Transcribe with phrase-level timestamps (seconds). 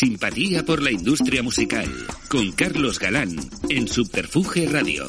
[0.00, 1.86] Simpatía por la industria musical,
[2.30, 3.36] con Carlos Galán,
[3.68, 5.04] en Subterfuge Radio.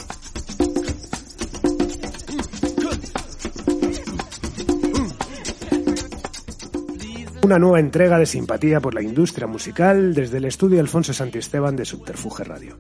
[7.42, 11.86] Una nueva entrega de Simpatía por la industria musical desde el estudio Alfonso Santisteban de
[11.86, 12.78] Subterfuge Radio.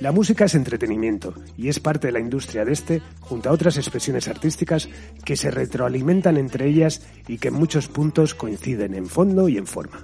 [0.00, 3.76] La música es entretenimiento y es parte de la industria de este, junto a otras
[3.76, 4.88] expresiones artísticas
[5.24, 9.68] que se retroalimentan entre ellas y que en muchos puntos coinciden en fondo y en
[9.68, 10.00] forma.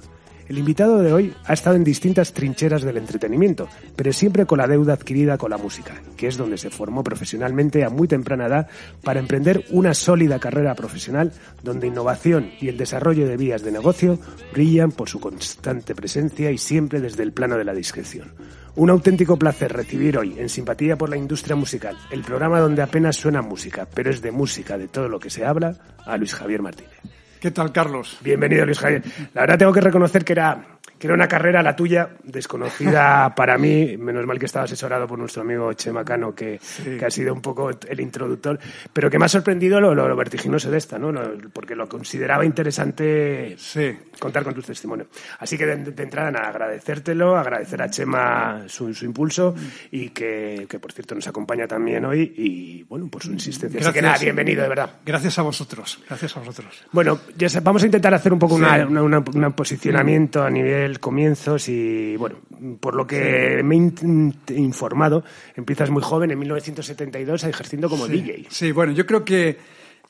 [0.51, 4.67] El invitado de hoy ha estado en distintas trincheras del entretenimiento, pero siempre con la
[4.67, 8.69] deuda adquirida con la música, que es donde se formó profesionalmente a muy temprana edad
[9.05, 11.33] para emprender una sólida carrera profesional
[11.63, 14.19] donde innovación y el desarrollo de vías de negocio
[14.53, 18.33] brillan por su constante presencia y siempre desde el plano de la discreción.
[18.75, 23.15] Un auténtico placer recibir hoy en Simpatía por la Industria Musical, el programa donde apenas
[23.15, 26.61] suena música, pero es de música de todo lo que se habla, a Luis Javier
[26.61, 26.99] Martínez.
[27.41, 28.19] ¿Qué tal, Carlos?
[28.21, 29.03] Bienvenido, Luis Javier.
[29.33, 33.57] La verdad tengo que reconocer que era que era una carrera la tuya, desconocida para
[33.57, 37.33] mí, menos mal que estaba asesorado por nuestro amigo Chema Cano, que, que ha sido
[37.33, 38.59] un poco el introductor,
[38.93, 41.11] pero que me ha sorprendido lo, lo, vertiginoso de esta, ¿no?
[41.55, 43.97] porque lo consideraba interesante sí.
[44.19, 45.07] contar con tu testimonio.
[45.39, 49.55] Así que de, de entrada, nada, agradecértelo, agradecer a Chema su, su impulso
[49.91, 53.81] y que, que, por cierto, nos acompaña también hoy y, bueno, por su insistencia.
[53.81, 53.89] Gracias.
[53.89, 54.91] Así que nada, bienvenido, de verdad.
[55.07, 56.85] Gracias a vosotros, gracias a vosotros.
[56.93, 58.63] Bueno, ya vamos a intentar hacer un poco sí.
[58.63, 62.39] una, una, una, un posicionamiento a nivel comienzos y, bueno,
[62.81, 65.25] por lo que me he informado,
[65.55, 68.13] empiezas muy joven, en 1972, ejerciendo como sí.
[68.13, 68.47] DJ.
[68.49, 69.59] Sí, bueno, yo creo que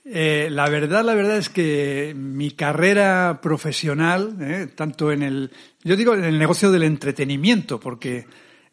[0.05, 5.51] eh, la verdad, la verdad es que mi carrera profesional, eh, tanto en el,
[5.85, 8.27] yo digo en el negocio del entretenimiento, porque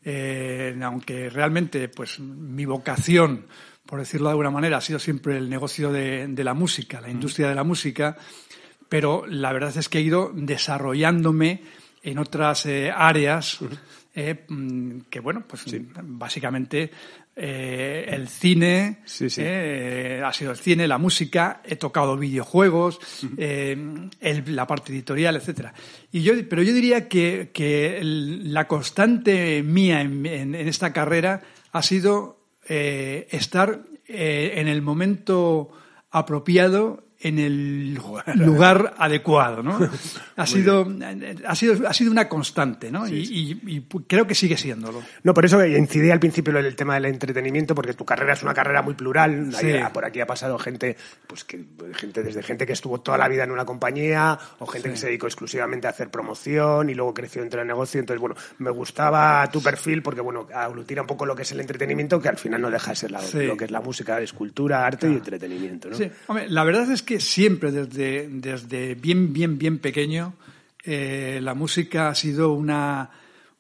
[0.06, 3.46] eh, aunque realmente, pues, mi vocación,
[3.86, 7.10] por decirlo de alguna manera, ha sido siempre el negocio de, de la música, la
[7.10, 8.18] industria de la música,
[8.88, 11.62] pero la verdad es que he ido desarrollándome
[12.04, 13.60] en otras eh, áreas
[14.14, 14.46] eh,
[15.10, 15.86] que, bueno, pues sí.
[16.04, 16.90] básicamente
[17.36, 19.44] eh, el cine, sí, sí.
[19.44, 23.00] ha sido el cine, la música, he tocado videojuegos,
[23.38, 24.10] el,
[24.48, 25.74] la parte editorial, etcétera.
[26.12, 31.42] Y yo, pero yo diría que, que la constante mía en, en, en, esta carrera
[31.72, 32.38] ha sido
[32.68, 35.72] estar en el momento
[36.10, 37.94] apropiado en el
[38.36, 39.80] lugar adecuado, ¿no?
[40.36, 40.88] Ha sido,
[41.46, 43.08] ha sido, ha sido una constante, ¿no?
[43.08, 43.60] Sí, sí.
[43.66, 45.02] Y, y, creo que sigue siéndolo.
[45.24, 48.44] No, por eso incidí al principio en el tema del entretenimiento, porque tu carrera es
[48.44, 49.52] una carrera muy plural.
[49.54, 49.72] Sí.
[49.72, 50.96] Ahí, por aquí ha pasado gente,
[51.26, 54.92] pues que, gente desde gente que estuvo toda la vida en una compañía, o gente
[54.92, 58.00] que se dedicó exclusivamente a hacer promoción y luego creció dentro del negocio.
[58.00, 61.60] Entonces, bueno, me gustaba tu perfil porque, bueno, aglutina un poco lo que es el
[61.60, 64.34] entretenimiento, que al final no deja de ser la, lo que es la música, es
[64.34, 65.16] cultura, arte claro.
[65.16, 65.98] y entretenimiento, ¿no?
[65.98, 70.36] Sí, hombre, la verdad es que siempre desde, desde bien, bien, bien pequeño
[70.84, 73.10] eh, la música ha sido una,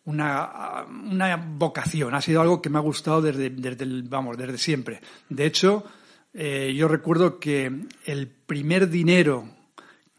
[0.05, 4.57] una, una, vocación, ha sido algo que me ha gustado desde, desde el, vamos, desde
[4.57, 4.99] siempre.
[5.29, 5.85] De hecho,
[6.33, 7.71] eh, yo recuerdo que
[8.05, 9.47] el primer dinero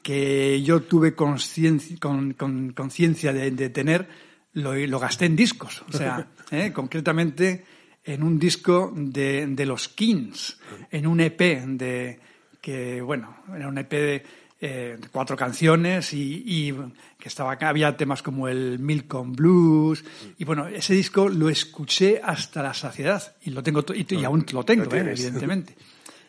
[0.02, 4.08] que yo tuve conciencia con, con, de, de, tener
[4.54, 5.84] lo, lo, gasté en discos.
[5.86, 7.64] O sea, eh, concretamente
[8.04, 10.58] en un disco de, de los Kings,
[10.90, 12.20] en un EP de,
[12.68, 14.22] que bueno, era un EP de
[14.60, 16.74] eh, cuatro canciones y, y,
[17.18, 20.04] que estaba había temas como el Milcom Blues.
[20.36, 23.36] Y bueno, ese disco lo escuché hasta la saciedad.
[23.42, 25.76] Y lo tengo y, y aún lo tengo, eh, evidentemente.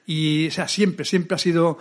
[0.08, 1.78] Y o sea, siempre, siempre ha sido,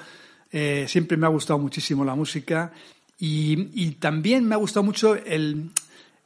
[0.50, 2.72] eh, siempre me ha gustado muchísimo la música.
[3.16, 5.70] Y, y también me ha gustado mucho el,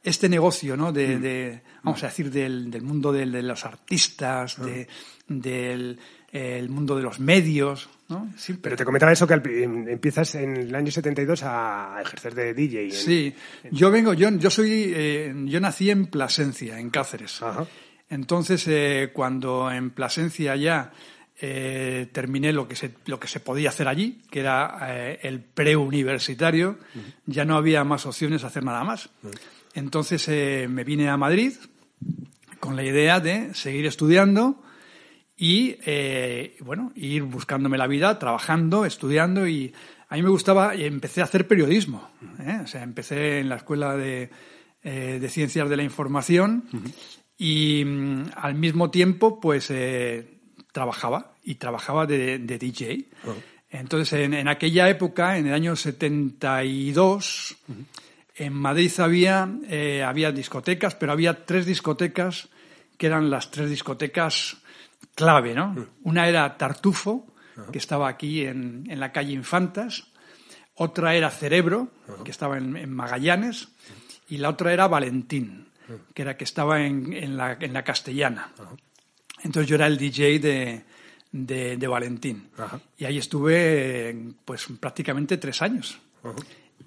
[0.03, 0.91] este negocio, ¿no?
[0.91, 4.87] De, de vamos a decir, del, del mundo de, de, los artistas, de,
[5.27, 5.99] del
[6.33, 8.33] el mundo de los medios, ¿no?
[8.35, 12.85] Sí, pero te comentaba eso que empiezas en el año 72 a ejercer de DJ.
[12.85, 13.71] En, sí, en...
[13.71, 17.41] yo vengo, yo, yo soy, eh, yo nací en Plasencia, en Cáceres.
[17.41, 17.65] Ajá.
[18.09, 20.91] Entonces, eh, cuando en Plasencia ya
[21.39, 25.39] eh, terminé lo que, se, lo que se podía hacer allí, que era eh, el
[25.41, 27.13] preuniversitario, uh -huh.
[27.25, 29.09] ya no había más opciones a hacer nada más.
[29.23, 29.39] Uh -huh.
[29.73, 31.53] Entonces eh, me vine a Madrid
[32.59, 34.63] con la idea de seguir estudiando
[35.35, 39.73] y, eh, bueno, ir buscándome la vida, trabajando, estudiando y
[40.09, 42.11] a mí me gustaba y empecé a hacer periodismo.
[42.39, 42.59] ¿eh?
[42.63, 44.29] O sea, empecé en la Escuela de,
[44.83, 46.93] eh, de Ciencias de la Información uh -huh.
[47.37, 49.73] y mm, al mismo tiempo, pues,
[50.71, 53.05] trabajaba y trabajaba de, de DJ.
[53.23, 53.33] Uh -huh.
[53.71, 57.85] Entonces, en, en, aquella época, en el año 72, uh -huh.
[58.35, 59.49] en Madrid había,
[60.05, 62.49] había discotecas, pero había tres discotecas
[62.97, 64.62] que eran las tres discotecas
[65.15, 65.69] clave, ¿no?
[65.69, 65.87] Mm.
[66.03, 67.27] Una era Tartufo,
[67.71, 70.05] que estaba aquí en, en, la calle Infantas,
[70.75, 71.91] otra era Cerebro,
[72.23, 73.69] que estaba en, en Magallanes,
[74.27, 75.69] y la otra era Valentín,
[76.13, 78.51] que era que estaba en, en, la, en la castellana.
[79.43, 80.83] Entonces yo era el DJ de,
[81.31, 82.49] de, de Valentín.
[82.57, 82.79] Ajá.
[82.97, 85.99] Y ahí estuve pues prácticamente tres años.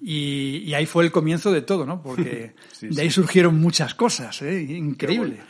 [0.01, 2.01] Y, y ahí fue el comienzo de todo, ¿no?
[2.01, 4.61] Porque Sí, de ahí surgieron muchas cosas, ¿eh?
[4.61, 5.27] Increíble.
[5.29, 5.43] Bueno,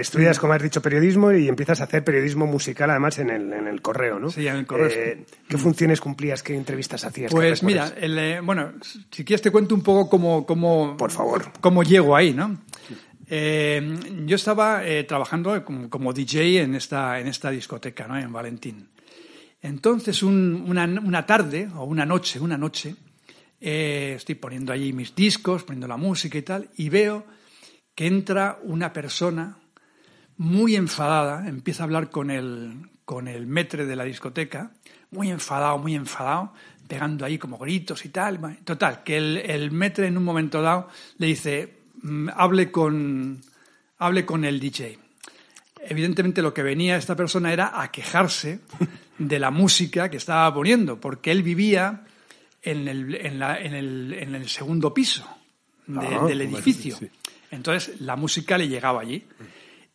[0.00, 3.66] estudias, como has dicho, periodismo y empiezas a hacer periodismo musical, además, en el, en
[3.66, 4.30] el correo, ¿no?
[4.30, 4.88] Sí, en el correo.
[4.90, 6.42] Eh, ¿Qué funciones cumplías?
[6.42, 7.30] ¿Qué entrevistas hacías?
[7.30, 8.72] ¿Qué Pues mira, el, eh, bueno,
[9.10, 11.52] si quieres te cuento un poco cómo, cómo, Por favor.
[11.60, 12.58] cómo llego ahí, ¿no?
[13.28, 18.16] Eh, yo estaba eh, trabajando como, como DJ en esta, en esta discoteca, ¿no?
[18.18, 18.88] En Valentín.
[19.60, 22.94] Entonces, un- una, una tarde, o una noche, una noche,
[23.60, 27.26] eh, estoy poniendo allí mis discos, poniendo la música y tal, y veo
[27.94, 29.56] que entra una persona
[30.38, 32.74] muy enfadada, empieza a hablar con el,
[33.04, 34.70] con el metre de la discoteca,
[35.10, 36.52] muy enfadado, muy enfadado,
[36.88, 38.58] pegando ahí como gritos y tal.
[38.64, 40.88] Total, que el, el metre en un momento dado
[41.18, 43.40] le dice, "Mm, hable con,
[43.98, 44.98] hable con el DJ.
[45.88, 48.60] Evidentemente lo que venía esta persona era a quejarse
[49.18, 52.04] de la música que estaba poniendo, porque él vivía
[52.62, 55.26] en el, en la- en el, en el segundo piso
[55.86, 56.96] de- Ah, del edificio.
[57.52, 59.24] Entonces la música le llegaba allí.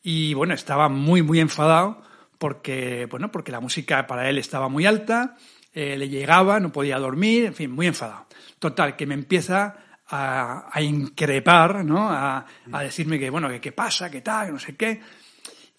[0.03, 2.01] Y bueno, estaba muy, muy enfadado
[2.37, 5.37] porque, bueno, porque la música para él estaba muy alta,
[5.73, 8.25] eh, le llegaba, no podía dormir, en fin, muy enfadado.
[8.59, 9.75] Total, que me empieza
[10.07, 12.09] a, a increpar, ¿no?
[12.09, 15.01] A, a decirme que, bueno, que qué pasa, que tal, que no sé qué.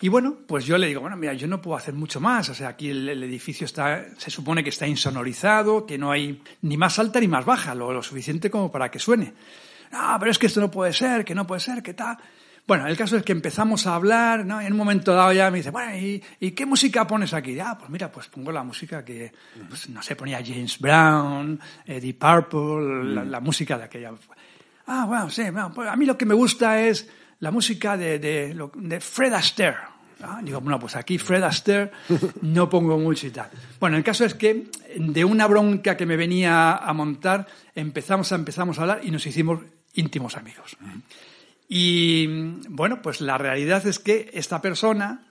[0.02, 2.48] Y bueno, pues yo le digo, bueno, mira, yo no puedo hacer mucho más.
[2.48, 6.76] O sea, aquí el, edificio está, se supone que está insonorizado, que no hay ni
[6.76, 9.32] más alta ni más baja, lo, suficiente como para que suene.
[9.92, 12.18] No, pero es que esto no puede ser, que no puede ser, que tal.
[12.66, 14.60] Bueno, el caso es que empezamos a hablar, ¿no?
[14.60, 17.58] En un momento dado ya me dice, bueno, ¿y, y qué música pones aquí?
[17.58, 19.32] Ah, pues mira, pues pongo la música que,
[19.68, 24.12] pues, no sé, ponía James Brown, Eddie Purple, la, la música de aquella.
[24.86, 27.08] Ah, bueno, sí, bueno, pues a mí lo que me gusta es
[27.40, 29.78] la música de, de, de Fred Astaire.
[30.42, 31.90] Digo, bueno, pues aquí Fred Astaire
[32.42, 33.50] no pongo mucho y tal.
[33.80, 38.36] Bueno, el caso es que de una bronca que me venía a montar, empezamos a,
[38.36, 39.60] empezamos a hablar y nos hicimos
[39.94, 40.76] íntimos amigos.
[41.68, 42.26] Y
[42.68, 45.26] bueno, pues la realidad es que esta persona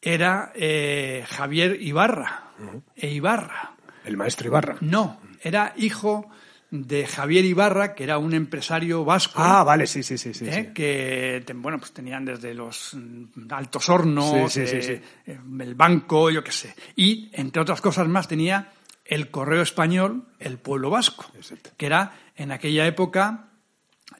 [0.00, 2.52] era eh, Javier Ibarra.
[2.96, 3.74] E Ibarra.
[4.04, 4.76] El maestro Ibarra.
[4.80, 6.28] No, era hijo
[6.70, 9.42] de Javier Ibarra, que era un empresario vasco.
[9.42, 10.32] Ah, vale, sí, sí, sí.
[10.32, 10.66] sí, ¿eh?
[10.68, 10.72] sí.
[10.72, 12.96] que bueno pues tenían desde los
[13.50, 14.76] altos hornos Sí, sí.
[14.76, 18.68] eh, el banco yo qué sé y entre otras cosas más tenía
[19.04, 21.70] el correo español el pueblo vasco Exacto.
[21.76, 23.49] que era en aquella época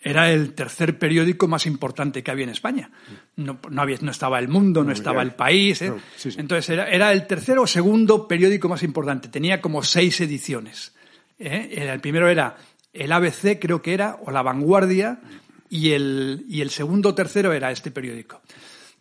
[0.03, 2.91] era el tercer periódico más importante que había en España.
[3.37, 5.23] No, no había, no estaba El Mundo, no estaba.
[5.23, 5.83] El País.
[5.83, 5.91] ¿eh?
[5.91, 6.41] No, sí, sí.
[6.41, 9.29] Entonces era, era el tercer o segundo periódico más importante.
[9.29, 10.95] Tenía como seis ediciones.
[11.39, 11.69] ¿eh?
[11.73, 12.57] El primero era
[12.93, 15.21] el ABC, creo que era, o La Vanguardia,
[15.69, 18.41] y el, y el segundo o tercero era este periódico.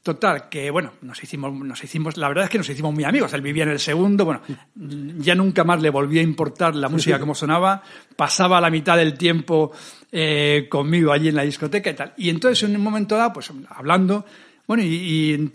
[0.01, 3.33] Total, que bueno, nos hicimos, nos hicimos, la verdad es que nos hicimos muy amigos.
[3.33, 4.41] Él vivía en el segundo, bueno,
[4.75, 7.83] ya nunca más le volví a importar la música como sonaba,
[8.15, 9.71] pasaba la mitad del tiempo
[10.11, 12.13] eh, conmigo allí en la discoteca y tal.
[12.17, 14.25] Y entonces en un momento dado, pues hablando,
[14.67, 15.51] bueno, y,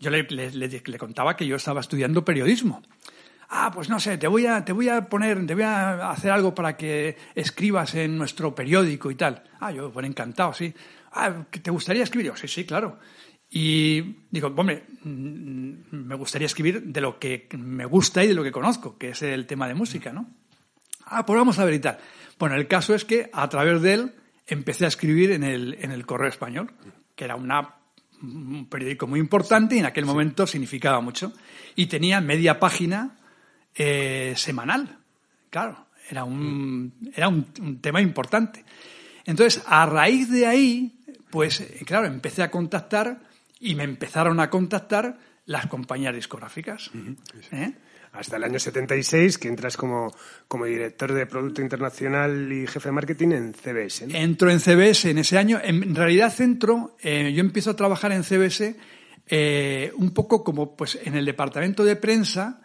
[0.00, 2.82] yo le, le- le- contaba que yo estaba estudiando periodismo.
[3.48, 6.32] Ah, pues no sé, te voy a, te voy a poner, te voy a hacer
[6.32, 9.44] algo para que escribas en nuestro periódico y tal.
[9.60, 10.74] Ah, yo, bueno, encantado, sí.
[11.12, 12.32] Ah, ¿que ¿te gustaría escribir?
[12.32, 12.98] Yo, sí, sí, claro.
[13.50, 18.42] Y digo, hombre, mm, me gustaría escribir de lo que me gusta y de lo
[18.42, 20.28] que conozco, que es el tema de música, ¿no?
[21.04, 21.98] Ah, pues vamos a ver y tal.
[22.38, 24.12] Bueno, el caso es que a través de él
[24.46, 26.72] empecé a escribir en el, en el Correo Español,
[27.14, 27.76] que era una,
[28.22, 31.32] un periódico muy importante y en aquel momento significaba mucho.
[31.76, 33.16] Y tenía media página
[33.74, 34.98] eh, semanal.
[35.50, 38.64] Claro, era un, era un, un tema importante.
[39.24, 40.98] Entonces, a raíz de ahí,
[41.30, 43.20] pues, eh, claro, empecé a contactar
[43.66, 46.90] y me empezaron a contactar las compañías discográficas.
[47.52, 47.72] ¿eh?
[48.12, 50.14] Hasta el año 76, que entras como,
[50.48, 54.06] como director de Producto Internacional y jefe de marketing en CBS.
[54.06, 54.14] ¿no?
[54.16, 55.60] Entro en CBS en ese año.
[55.62, 58.76] En realidad entro, eh, yo empiezo a trabajar en CBS
[59.28, 62.62] eh, un poco como pues en el departamento de prensa.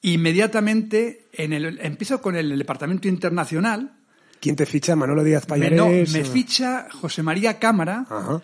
[0.00, 3.92] Inmediatamente en el, empiezo con el, departamento internacional.
[4.40, 4.96] ¿Quién te ficha?
[4.96, 5.78] Manolo Díaz Me, Payares.
[5.78, 8.42] no, me o- ficha José María Cámara Ajá.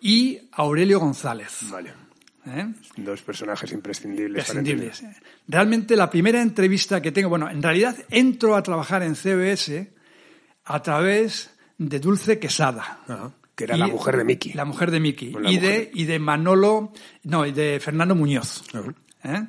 [0.00, 1.58] Y Aurelio González.
[1.70, 1.92] Vale.
[2.46, 2.72] ¿eh?
[2.96, 4.46] Dos personajes imprescindibles.
[4.46, 4.88] para entender.
[4.88, 5.22] Prescindibles.
[5.48, 9.92] Realmente la primera entrevista que tengo, bueno, en realidad entro a trabajar en CBS
[10.64, 13.00] a través de Dulce Quesada.
[13.06, 13.32] Ajá.
[13.54, 14.52] Que era la mujer de Miki.
[14.52, 15.34] La mujer de Miki.
[15.46, 18.62] Y de, y de Manolo, no, y de Fernando Muñoz.
[18.74, 18.94] Ajá.
[19.24, 19.46] ¿eh?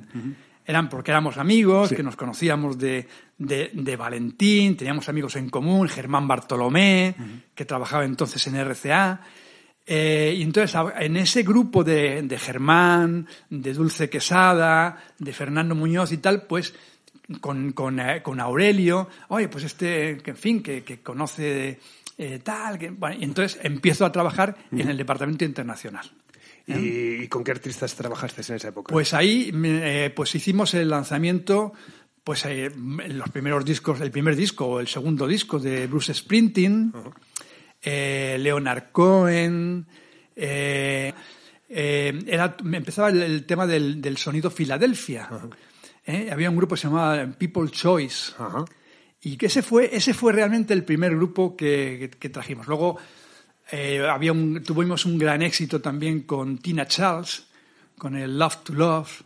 [0.67, 6.27] eran porque éramos amigos, que nos conocíamos de, de, Valentín, teníamos amigos en común, Germán
[6.27, 7.15] Bartolomé,
[7.55, 9.21] que trabajaba entonces en RCA.
[9.89, 16.11] Eh, y entonces en ese grupo de, de, Germán, de Dulce Quesada, de Fernando Muñoz
[16.11, 16.73] y tal, pues
[17.39, 21.79] con, con, eh, con Aurelio, oye, pues este, que, en fin, que, que conoce
[22.17, 26.11] eh, tal, que, bueno, y entonces empiezo a trabajar en el departamento internacional.
[26.67, 28.91] ¿Y con qué artistas trabajaste en esa época?
[28.91, 29.53] Pues ahí
[30.13, 31.71] pues hicimos el lanzamiento,
[32.25, 36.91] pues eh, los primeros discos, el primer disco o el segundo disco de Bruce Sprinting,
[37.89, 39.85] eh, Leonard Cohen,
[40.35, 41.13] era,
[42.63, 45.29] empezaba el, tema del, sonido Filadelfia.
[46.31, 48.33] Había un grupo que se llamaba People Choice.
[49.21, 52.67] Y que ese fue, ese fue realmente el primer grupo que, que trajimos.
[52.67, 52.97] Luego
[53.71, 57.47] eh, había un, tuvimos un gran éxito también con Tina Charles,
[57.97, 59.23] con el Love to Love.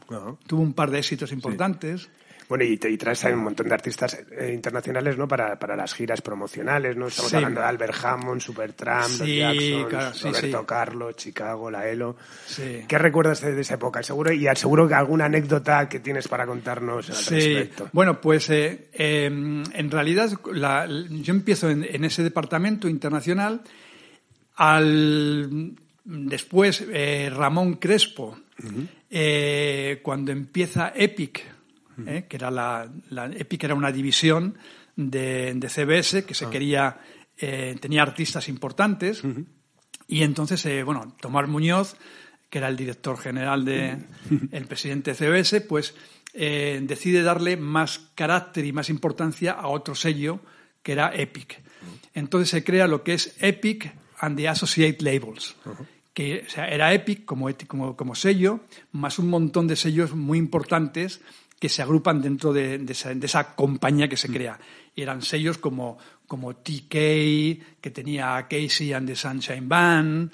[0.48, 2.10] Tuvo un par de éxitos importantes.
[2.52, 5.26] Bueno, y, y traes un montón de artistas eh, internacionales, ¿no?
[5.26, 7.08] Para, para, las giras promocionales, ¿no?
[7.08, 12.18] Estamos hablando de Albert Hammond, Supertramp, sí, Jackson, Roberto Carlos, Chicago, la ELO.
[12.58, 14.04] ¿Qué recuerdas de, esa época?
[14.04, 17.88] Seguro, y seguro que alguna anécdota que tienes para contarnos al respecto.
[17.94, 23.62] Bueno, pues eh, em, en realidad yo empiezo en, en ese departamento internacional
[24.58, 25.72] al,
[26.04, 28.38] después, eh, Ramón Crespo,
[30.04, 31.51] cuando empieza Epic,
[32.08, 32.90] eh, que era la,
[33.38, 34.58] Epic era una división
[34.96, 36.50] de, CBS que se ah.
[36.50, 36.98] quería,
[37.38, 39.24] tenía artistas importantes,
[40.08, 41.96] y entonces, bueno, Tomás Muñoz,
[42.50, 43.98] que era el director general de,
[44.52, 45.96] el presidente de CBS, pues
[46.34, 50.40] decide darle más carácter y más importancia a otro sello
[50.84, 51.62] que era Epic.
[52.14, 55.56] Entonces se crea lo que es Epic and the Associate Labels.
[56.14, 61.22] Que era Epic como, como, como, sello, más un montón de sellos muy importantes
[61.62, 64.34] que se agrupan dentro de, esa, compañía que se mm.
[64.34, 64.60] crea.
[64.96, 70.32] Y eran sellos como, como TK, que tenía Casey and the Sunshine Band,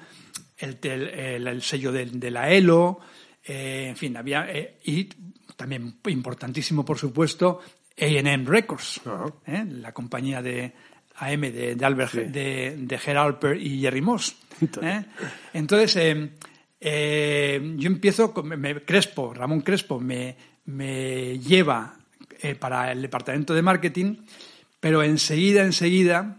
[0.57, 3.01] el, el, sello de, la ELO,
[3.43, 4.49] eh, en fin, había.
[4.49, 5.09] Eh, y
[5.57, 7.59] también importantísimo, por supuesto,
[7.99, 9.01] AM Records,
[9.47, 10.71] eh, la compañía de,
[11.17, 14.33] AM de, de Albert, de, de Gerald y Jerry Moss.
[14.81, 15.03] ¿eh?
[15.51, 16.31] Entonces,
[16.79, 20.35] eh, yo empiezo, con, me, Crespo, Ramón Crespo me,
[20.67, 21.95] me lleva
[22.59, 24.17] para el departamento de marketing,
[24.79, 26.37] pero enseguida, enseguida,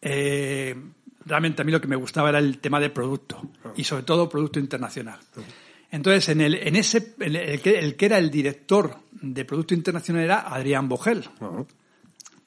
[0.00, 4.28] realmente a mí lo que me gustaba era el tema de producto y sobre todo
[4.28, 5.18] producto internacional.
[5.90, 10.24] Entonces, en, el, en ese, el, que, el, que, era el director de Producto Internacional
[10.24, 11.24] era Adrián Bogel.
[11.40, 11.64] Ah.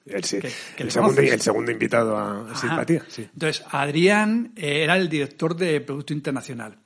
[0.05, 3.03] El, segundo, invitado a Simpatía.
[3.17, 6.77] Entonces, Adrián eh, era el director de Producto Internacional.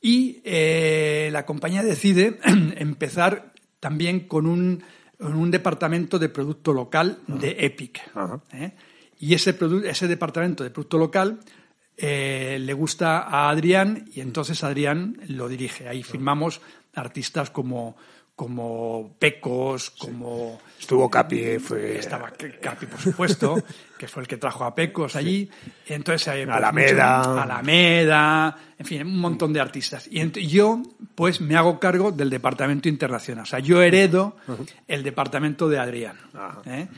[0.00, 4.82] Y eh, la compañía decide empezar también con un,
[5.50, 8.00] departamento de producto local de Epic.
[8.52, 8.72] ¿eh?
[9.18, 9.54] Y ese,
[9.84, 11.40] ese departamento de producto local
[11.98, 15.86] le gusta a Adrián y entonces Adrián lo dirige.
[15.86, 16.62] Ahí firmamos
[16.94, 17.96] artistas como
[18.40, 20.62] como Pecos, como...
[20.78, 21.98] Estuvo Capi, eh, fue...
[21.98, 23.62] Estaba Capi, por supuesto,
[24.00, 25.50] que fue el que trajo a Pecos allí.
[25.86, 27.42] Entonces, hay pues, Alameda.
[27.42, 30.08] Alameda, en fin, un montón de artistas.
[30.10, 30.82] Y yo,
[31.14, 33.42] pues, me hago cargo del departamento internacional.
[33.42, 34.36] O sea, yo heredo
[34.88, 36.16] el departamento de Adrián.
[36.64, 36.88] ¿eh?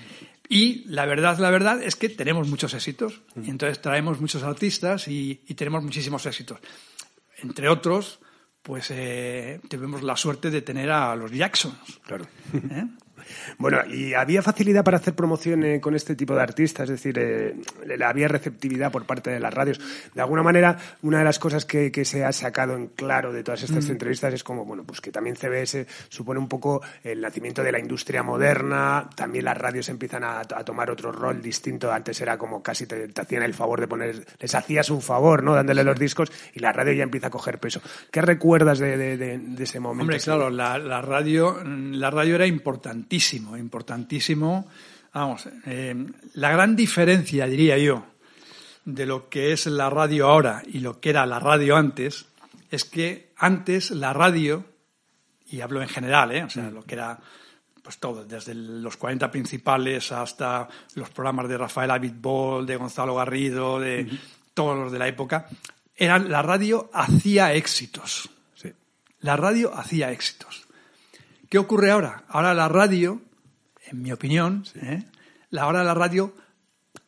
[0.49, 3.23] Y la verdad, la verdad es que tenemos muchos éxitos.
[3.35, 6.61] Y entonces traemos muchos artistas y tenemos muchísimos éxitos.
[7.39, 8.21] Entre otros,
[8.63, 11.99] pues eh, tuvimos la suerte de tener a los Jacksons.
[12.07, 12.27] Claro.
[13.59, 16.89] Bueno, ¿y había facilidad para hacer promoción eh, con este tipo de artistas?
[16.89, 17.55] Es decir, eh,
[18.05, 19.81] había receptividad por parte de las radios.
[20.15, 23.63] De alguna manera, una de las cosas que, se ha sacado en claro de todas
[23.63, 23.93] estas mm.
[23.93, 27.79] entrevistas es como, bueno, pues que también CBS supone un poco el nacimiento de la
[27.79, 31.93] industria moderna, también las radios empiezan a, tomar otro rol distinto.
[31.93, 35.55] Antes era como casi te, hacían el favor de poner, les hacías un favor, ¿no?
[35.55, 37.81] Dándole los discos y la radio ya empieza a coger peso.
[38.11, 40.03] ¿Qué recuerdas de, ese momento?
[40.03, 43.12] Hombre, claro, la, la, radio, la radio era importantísima
[43.59, 44.69] importantísimo,
[45.15, 45.95] Vamos, eh,
[46.35, 48.07] la gran diferencia, diría yo,
[48.85, 52.27] de lo que es la radio ahora y lo que era la radio antes,
[52.71, 54.65] es que antes la radio,
[55.47, 56.45] y hablo en general, ¿eh?
[56.45, 57.21] o sea, lo que era
[57.83, 63.81] pues todo, desde los 40 principales hasta los programas de Rafael Abitbol, de Gonzalo Garrido,
[63.81, 64.09] de
[64.55, 65.49] todos los de la época,
[65.95, 68.31] eran, la radio hacía éxitos.
[69.21, 70.62] La radio hacía éxitos.
[71.53, 72.25] ¿Qué ocurre ahora?
[72.29, 73.21] Ahora la radio,
[73.85, 75.05] en mi opinión, ¿eh?
[75.51, 76.35] la hora de la radio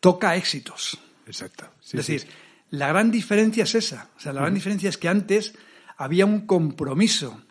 [0.00, 0.98] toca éxitos.
[1.26, 1.64] Exacto.
[1.82, 2.26] es decir,
[2.68, 4.10] la gran diferencia es esa.
[4.18, 5.54] O sea, la gran diferencia es que antes
[5.96, 7.42] había un compromiso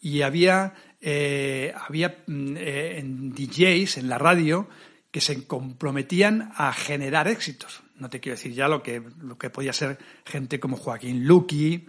[0.00, 4.68] y había eh, había mm, eh, en DJs en la radio
[5.10, 7.82] que se comprometían a generar éxitos.
[7.96, 11.88] No te quiero decir ya lo que, lo que podía ser gente como Joaquín Luqui,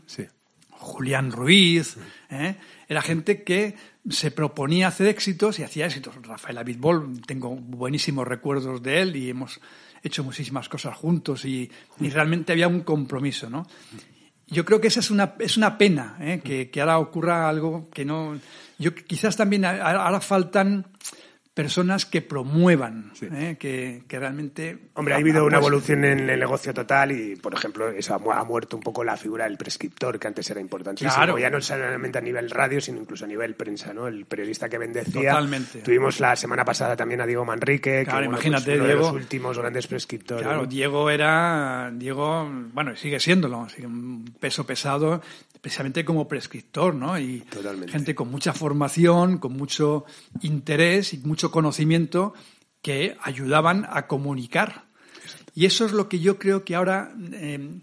[0.72, 1.98] Julián Ruiz.
[2.32, 2.56] ¿eh?
[2.88, 3.76] Era gente que
[4.08, 6.16] se proponía hacer éxitos y hacía éxitos.
[6.24, 9.60] Rafael Abitbol, tengo buenísimos recuerdos de él y hemos
[10.04, 13.68] hecho muchísimas cosas juntos y, realmente había un compromiso, ¿no?
[14.48, 16.42] Yo creo que esa es una, es una pena, ¿eh?
[16.44, 18.40] que, que ahora ocurra algo que no...
[18.80, 20.88] Yo quizás también ahora faltan
[21.54, 23.58] personas que promuevan, ¿eh?
[23.60, 24.78] que, realmente...
[24.94, 28.78] Hombre, ha habido una evolución en el negocio total y, por ejemplo, eso ha, muerto
[28.78, 31.14] un poco la figura del prescriptor, que antes era importantísimo.
[31.14, 31.38] Claro.
[31.38, 34.08] Ya no solamente a nivel radio, sino incluso a nivel prensa, ¿no?
[34.08, 35.32] El periodista que bendecía.
[35.32, 35.80] Totalmente.
[35.80, 39.22] Tuvimos la semana pasada también a Diego Manrique, claro, que imagínate, uno Diego, de los
[39.22, 40.46] últimos grandes prescriptores.
[40.46, 41.92] Claro, Diego era...
[41.94, 45.22] Diego, bueno, sigue siéndolo, sigue un peso pesado
[45.62, 47.20] precisamente como prescriptor, ¿no?
[47.20, 47.44] Y
[47.88, 50.06] gente con mucha formación, con mucho
[50.42, 52.34] interés y mucho conocimiento
[52.82, 54.86] que ayudaban a comunicar.
[55.54, 57.82] Y eso es lo que yo creo que ahora, em,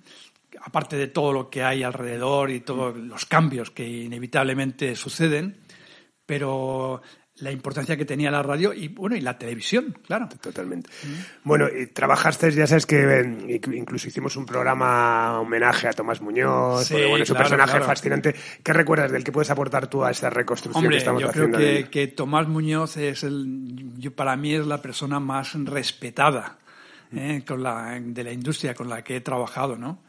[0.63, 5.59] aparte de todo lo que hay alrededor y todos los cambios que inevitablemente suceden,
[6.25, 7.03] pero
[7.39, 10.29] la importancia que tenía la radio y bueno y la televisión, claro.
[10.41, 10.91] Totalmente.
[11.45, 16.91] Bueno, y trabajaste, ya sabes que eh, incluso hicimos un programa homenaje a Tomás Muñoz,
[16.91, 18.35] bueno, es un personaje fascinante.
[18.63, 21.59] ¿Qué recuerdas del que puedes aportar tú a esta reconstrucción que estamos yo haciendo?
[21.59, 26.59] Creo que, que, Tomás Muñoz es el, yo, para mí es la persona más respetada.
[27.15, 30.03] Eh, con la, de la industria con la que he trabajado, ¿no?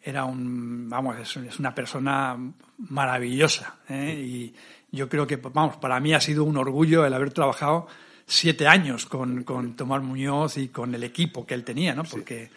[0.00, 2.36] Era un, vamos, es, una persona
[2.78, 4.14] maravillosa ¿eh?
[4.14, 4.54] y
[4.96, 7.86] yo creo que, vamos, para mí ha sido un orgullo el haber trabajado
[8.26, 12.02] siete años con, con Tomás Muñoz y con el equipo que él tenía, ¿no?
[12.02, 12.50] Porque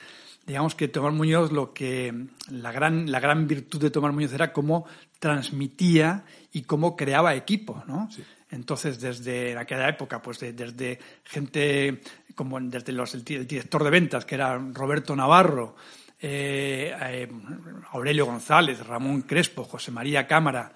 [0.48, 2.12] digamos que Tomás Muñoz lo que
[2.50, 4.86] la gran la gran virtud de Tomás Muñoz era cómo
[5.20, 8.10] transmitía y cómo creaba equipo, ¿no?
[8.52, 12.02] Entonces, desde aquella época, pues desde gente
[12.34, 15.76] como desde los, el, director de ventas, que era Roberto Navarro,
[16.20, 17.28] eh, eh,
[17.92, 20.72] Aurelio González, Ramón Crespo, José María Cámara,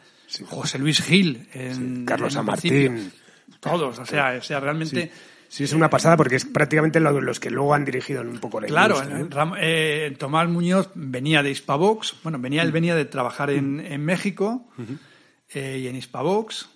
[0.45, 3.11] José Luis Gil, en, Carlos San Martín.
[3.59, 5.11] Todos, o sea, o sea realmente.
[5.47, 5.63] Sí.
[5.63, 9.01] es una pasada porque es prácticamente los que luego han dirigido un poco la Claro,
[9.59, 12.73] eh, Tomás Muñoz venía de Hispavox, bueno, venía, él mm.
[12.73, 14.67] venía de trabajar en, en México
[15.53, 16.69] eh, y en Hispavox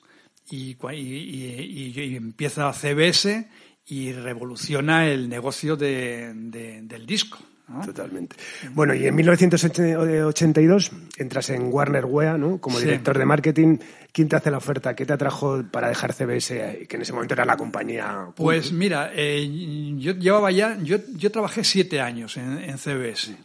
[0.49, 3.49] y, y, empieza CBS
[3.87, 7.39] y revoluciona el negocio de, del disco.
[7.85, 8.37] Totalmente.
[8.71, 12.59] Bueno, y en 1982 entras en Warner Wea, ¿no?
[12.59, 13.77] Como director de marketing.
[14.13, 14.95] ¿Quién te hace la oferta?
[14.95, 18.29] ¿Qué te atrajo para dejar CBS, que en ese momento era la compañía?
[18.35, 23.35] Pues mira, eh, yo llevaba ya, yo, yo trabajé siete años en, CBS.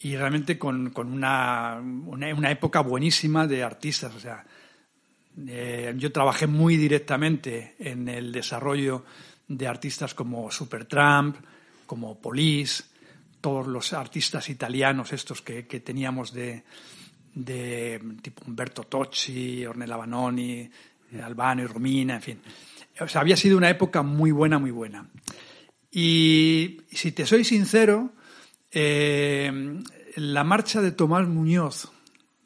[0.00, 4.14] Y realmente con, con una, una, época buenísima de artistas.
[4.14, 4.44] O sea,
[5.48, 9.04] eh, yo trabajé muy directamente en el desarrollo
[9.48, 11.36] de artistas como Supertramp,
[11.86, 12.84] como Police,
[13.40, 16.64] todos los artistas italianos estos que, teníamos de,
[17.34, 20.68] de, tipo Umberto Tocci, Ornella Banoni,
[21.22, 22.40] Albano y Romina, en fin.
[23.00, 25.08] O sea, había sido una época muy buena, muy buena.
[25.90, 28.12] Y, si te soy sincero,
[28.70, 29.80] eh,
[30.16, 31.90] la marcha de Tomás Muñoz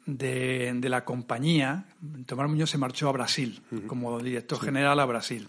[0.05, 1.85] de, la compañía,
[2.25, 5.47] Tomás Muñoz se marchó a Brasil como director general a Brasil.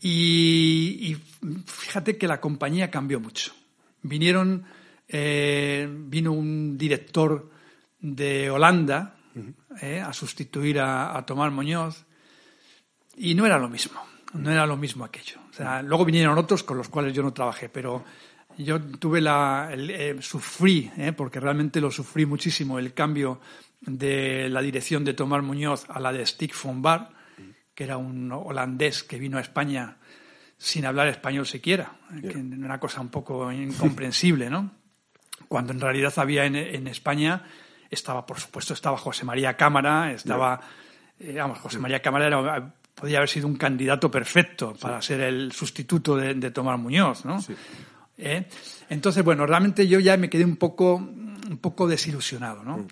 [0.00, 1.16] y,
[1.66, 3.52] fíjate que la compañía cambió mucho.
[4.02, 4.64] Vinieron,
[5.08, 7.50] eh, vino un director
[7.98, 9.16] de Holanda
[9.80, 12.04] eh, a sustituir a, Tomás Muñoz
[13.16, 14.00] y no era lo mismo,
[14.34, 15.40] no era lo mismo aquello.
[15.50, 18.04] O sea, luego vinieron otros con los cuales yo no trabajé, pero
[18.56, 23.40] yo tuve la, eh, sufrí, porque realmente lo sufrí muchísimo, el cambio
[23.80, 27.10] de la dirección de Tomás Muñoz a la de Stig von Bar,
[27.74, 29.96] que era un holandés que vino a España
[30.60, 34.70] sin hablar español siquiera, que una cosa un poco incomprensible, ¿no?
[35.48, 37.42] Cuando en realidad había en, España,
[37.90, 40.60] estaba, por supuesto, estaba José María Cámara, estaba,
[41.18, 45.50] eh, vamos, José María Cámara era, podía haber sido un candidato perfecto para ser el
[45.52, 47.42] sustituto de, Tomás Muñoz, ¿no?
[48.18, 48.46] ¿Eh?
[48.90, 52.76] Entonces, bueno, realmente yo ya me quedé un poco, un poco desilusionado, ¿no?
[52.76, 52.88] Mm.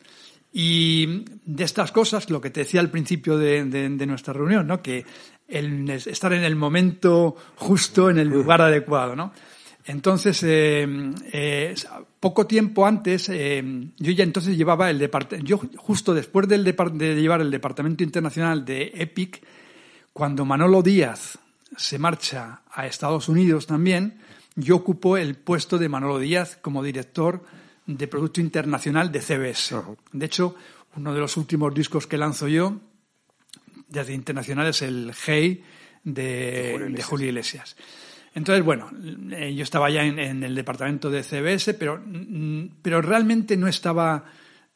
[0.50, 4.80] Y de estas cosas, lo que te decía al principio de, de nuestra reunión, ¿no?
[4.80, 5.04] Que
[5.48, 9.32] el estar en el momento justo, en el lugar adecuado, ¿no?
[9.86, 10.86] Entonces, eh,
[11.32, 11.74] eh,
[12.20, 13.64] poco tiempo antes, eh,
[13.96, 18.66] yo ya entonces llevaba el departamento, yo justo después del de llevar el departamento internacional
[18.66, 19.42] de EPIC,
[20.12, 21.38] cuando Manolo Díaz
[21.74, 24.18] se marcha a Estados Unidos también,
[24.56, 27.42] yo ocupo el puesto de Manolo Díaz como director
[27.86, 29.74] de Producto Internacional de CBS.
[30.12, 30.54] De hecho,
[30.96, 32.78] uno de los últimos discos que lanzo yo
[33.88, 35.64] desde Internacional es el Hey
[36.04, 37.76] de, Julio Iglesias.
[38.34, 38.90] Entonces, bueno,
[39.32, 44.26] eh, yo estaba ya en, el departamento de CBS, pero, mm, pero realmente no estaba,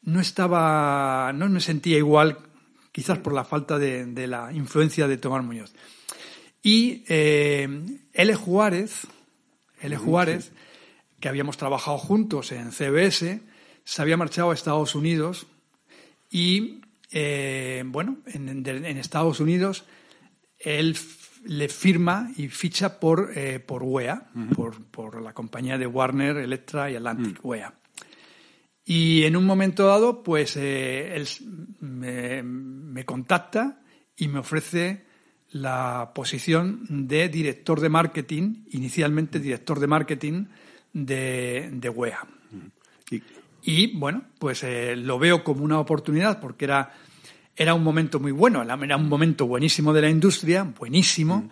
[0.01, 2.39] no estaba, no me sentía igual,
[2.91, 5.73] quizás por la falta de, la influencia de Tomás Muñoz.
[6.61, 7.67] Y eh,
[8.13, 8.35] L.
[8.35, 9.07] Juárez,
[9.81, 9.97] L.
[9.97, 10.51] Juárez,
[11.19, 13.41] que habíamos trabajado juntos en CBS,
[13.83, 15.47] se había marchado a Estados Unidos
[16.29, 16.81] y,
[17.13, 18.65] eh, bueno, en,
[18.97, 19.85] Estados Unidos
[20.57, 20.97] él
[21.45, 24.31] le firma y ficha por, eh, por WEA,
[24.91, 27.47] por, la compañía de Warner, Electra y Atlantic, mm.
[27.47, 27.73] WEA.
[28.85, 31.27] Y en un momento dado, pues eh, él
[31.81, 33.81] me, contacta
[34.17, 35.05] y me ofrece
[35.51, 40.45] la posición de director de marketing, inicialmente director de marketing
[40.93, 42.25] de, de WEA.
[42.51, 43.15] Mm.
[43.65, 46.93] Y bueno, pues eh, lo veo como una oportunidad porque era,
[47.55, 51.37] era un momento muy bueno, era un momento buenísimo de la industria, buenísimo.
[51.37, 51.49] Mm.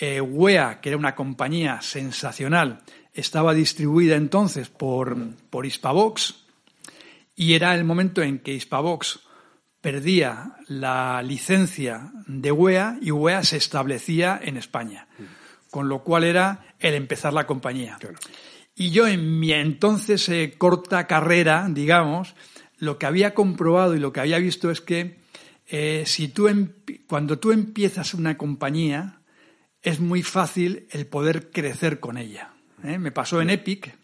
[0.00, 5.16] Eh, WEA, que era una compañía sensacional, estaba distribuida entonces por,
[5.50, 6.44] por Hispavox
[7.34, 9.20] y era el momento en que Hispavox
[9.80, 15.70] perdía la licencia de WEA y WEA se establecía en España, mm.
[15.70, 17.98] con lo cual era el empezar la compañía.
[18.76, 22.36] Y yo en mi entonces eh, corta carrera, digamos,
[22.76, 25.17] lo que había comprobado y lo que había visto es que
[25.68, 26.48] eh, si tú
[27.06, 29.20] cuando tú empiezas una compañía
[29.82, 32.54] es muy fácil el poder crecer con ella.
[32.82, 32.98] ¿eh?
[32.98, 33.96] Me pasó en Epic,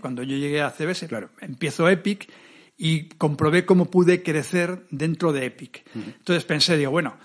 [0.00, 2.30] cuando yo llegué a CBS, claro, empiezo Epic
[2.76, 5.84] y comprobé cómo pude crecer dentro de Epic.
[5.94, 7.16] Entonces pensé, digo, bueno,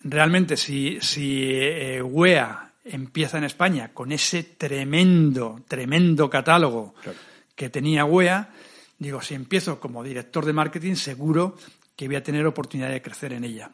[0.00, 6.94] realmente si, si WEA empieza en España con ese tremendo, tremendo catálogo
[7.54, 8.50] que tenía WEA,
[8.98, 11.56] digo, si empiezo como director de marketing, seguro
[11.96, 13.70] que voy a tener oportunidad de crecer en ella.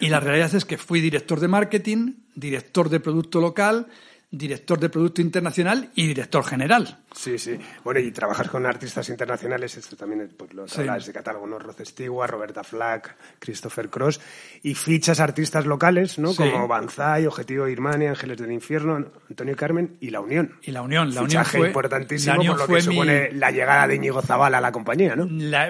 [0.00, 3.88] Y la realidad es que fui director de marketing, director de producto local,
[4.32, 6.98] director de Producto Internacional y director general.
[7.14, 7.58] Sí, sí.
[7.84, 11.58] Bueno, y trabajas con artistas internacionales, esto también pues, lo hablas de catálogo, ¿no?
[11.58, 14.20] Rod Stewart, Roberta Flack, Christopher Cross,
[14.62, 16.34] y fichas artistas locales, ¿no?
[16.34, 20.56] Como Banzai, Objetivo Irmania, Ángeles del Infierno, Antonio Carmen y La Unión.
[20.62, 21.68] Y La Unión, La Unión fue...
[21.68, 25.28] importantísimo por lo que supone la llegada de Íñigo Zabala a la compañía, ¿no?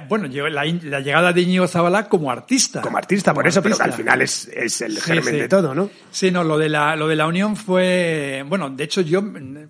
[0.09, 2.81] bueno, la, la, llegada de Íñigo Zabala como artista.
[2.81, 5.91] Como artista, por eso, pero que al final es, es el germen de todo, ¿no?
[6.13, 8.45] Sí, no, lo de la, lo de La Unión fue...
[8.53, 9.23] Bueno, de hecho, yo,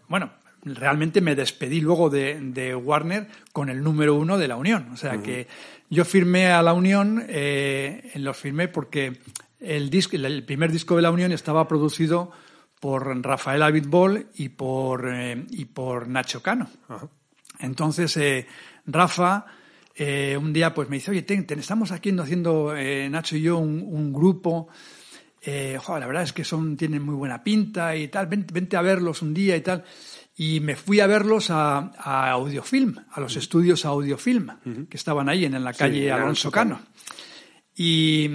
[0.09, 0.33] bueno,
[0.65, 4.89] realmente me despedí luego de, Warner con el número uno de la Unión.
[4.93, 5.47] O sea que
[5.89, 9.21] yo firmé a la Unión, eh, los firmé porque
[9.61, 12.33] el, disco, el primer disco de la Unión estaba producido
[12.81, 16.69] por Rafael Abitbol y por, eh, y por Nacho Cano.
[17.61, 18.49] Entonces, eh,
[18.85, 19.47] Rafa
[19.95, 22.75] eh, un día pues me dice, oye, estamos aquí haciendo
[23.11, 24.71] Nacho y yo un grupo
[25.45, 29.23] eh, la verdad es que son, tienen muy buena pinta y tal, vente, a verlos
[29.23, 29.85] un día y tal.
[30.37, 31.91] Y me fui a verlos a,
[32.31, 36.81] Audiofilm, a los estudios Audiofilm, que estaban ahí en, la calle Alonso Cano.
[37.75, 38.29] Y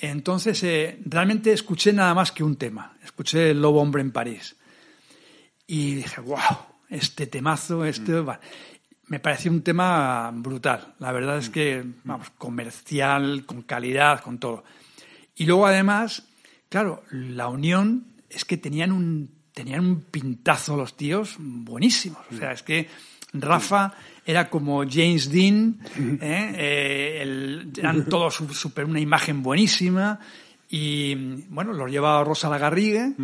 [0.00, 4.56] entonces eh, realmente escuché nada más que un tema, escuché El Lobo Hombre en París.
[5.66, 6.38] Y dije, wow,
[6.88, 8.22] este temazo, este...
[9.06, 10.94] Me pareció un tema brutal.
[11.00, 14.62] La verdad es que, vamos, comercial, con calidad, con todo.
[15.34, 16.29] Y luego además
[16.70, 22.22] Claro, la unión es que tenían un, tenían un pintazo los tíos buenísimos.
[22.30, 22.88] O sea, es que
[23.32, 23.92] Rafa
[24.24, 25.80] era como James Dean,
[26.20, 26.54] ¿eh?
[26.56, 30.20] Eh, eran todos super, una imagen buenísima.
[30.68, 31.16] Y
[31.48, 33.14] bueno, los llevaba Rosa Lagarrigue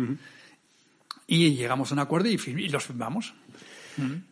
[1.25, 3.33] y llegamos a un acuerdo y, y los firmamos.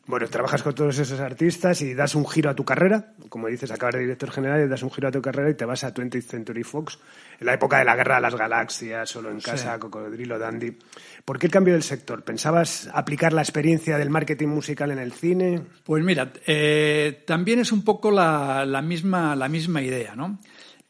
[0.06, 3.14] Bueno, trabajas con todos esos artistas y das un giro a tu carrera.
[3.30, 5.66] Como dices, acabas de director general y das un giro a tu carrera y te
[5.66, 7.00] vas a 20th Century Fox,
[7.40, 10.78] en la época de la guerra de las galaxias, solo en casa, Cocodrilo Dandy.
[11.24, 12.24] ¿Por qué el cambio del sector?
[12.24, 15.62] ¿Pensabas aplicar la experiencia del marketing musical en el cine?
[15.84, 20.40] Pues mira, eh, también es un poco la, misma, la misma idea, ¿no?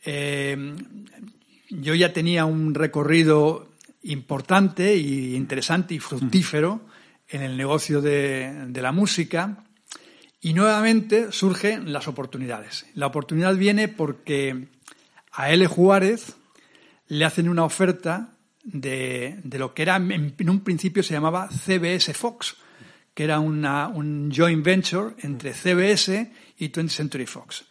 [0.04, 0.76] Eh,
[1.70, 3.70] yo ya tenía un recorrido
[4.04, 6.82] importante y interesante y fructífero
[7.30, 9.64] en el negocio de, la música
[10.42, 12.86] y nuevamente surgen las oportunidades.
[12.94, 14.68] La oportunidad viene porque
[15.32, 15.66] a L.
[15.68, 16.36] Juárez
[17.08, 18.32] le hacen una oferta
[18.64, 22.56] de, lo que era, en, un principio se llamaba CBS Fox,
[23.14, 27.66] que era un joint venture entre CBS y 20th Century Fox.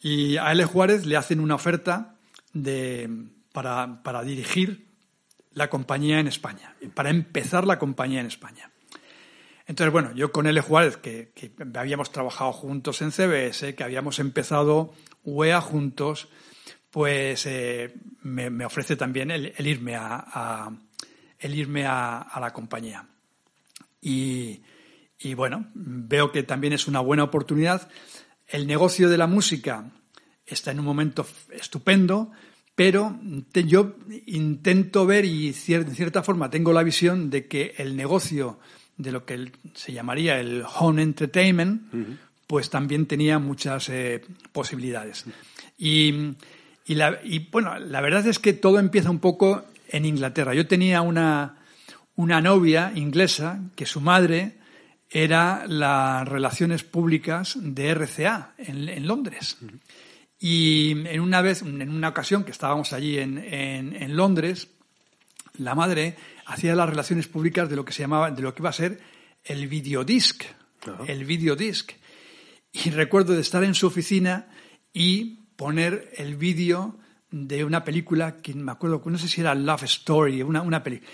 [0.00, 0.64] Y a L.
[0.64, 2.16] Juárez le hacen una oferta
[2.52, 3.08] de,
[3.52, 4.85] para dirigir
[5.56, 8.70] la compañía en España, para empezar la compañía en España.
[9.66, 10.60] Entonces, bueno, yo con L.
[10.60, 11.32] Juárez, que,
[11.74, 14.92] habíamos trabajado juntos en CBS, que habíamos empezado
[15.24, 16.28] UEA juntos,
[16.90, 20.70] pues eh, me, ofrece también el, irme a,
[21.38, 23.08] el irme a, la compañía.
[24.02, 24.60] Y,
[25.18, 27.88] y, bueno, veo que también es una buena oportunidad.
[28.46, 29.90] El negocio de la música
[30.44, 32.30] está en un momento estupendo,
[32.76, 33.18] pero
[33.52, 38.60] yo intento ver y de cierta forma tengo la visión de que el negocio
[38.98, 41.82] de lo que se llamaría el home entertainment,
[42.46, 45.24] pues también tenía muchas eh, posibilidades.
[45.78, 46.34] Y,
[47.50, 50.54] bueno, la verdad es que todo empieza un poco en Inglaterra.
[50.54, 51.56] Yo tenía una,
[52.14, 54.54] una novia inglesa que su madre
[55.10, 59.56] era las relaciones públicas de RCA en, Londres.
[60.38, 64.68] Y en una vez, en una ocasión que estábamos allí en, en, Londres,
[65.58, 68.70] la madre hacía las relaciones públicas de lo que se llamaba, de lo que iba
[68.70, 69.00] a ser
[69.44, 70.44] el videodisc.
[71.06, 71.92] El videodisc.
[72.72, 74.48] Y recuerdo de estar en su oficina
[74.92, 76.98] y poner el vídeo
[77.30, 81.10] de una película que me acuerdo, no sé si era Love Story, una, una película.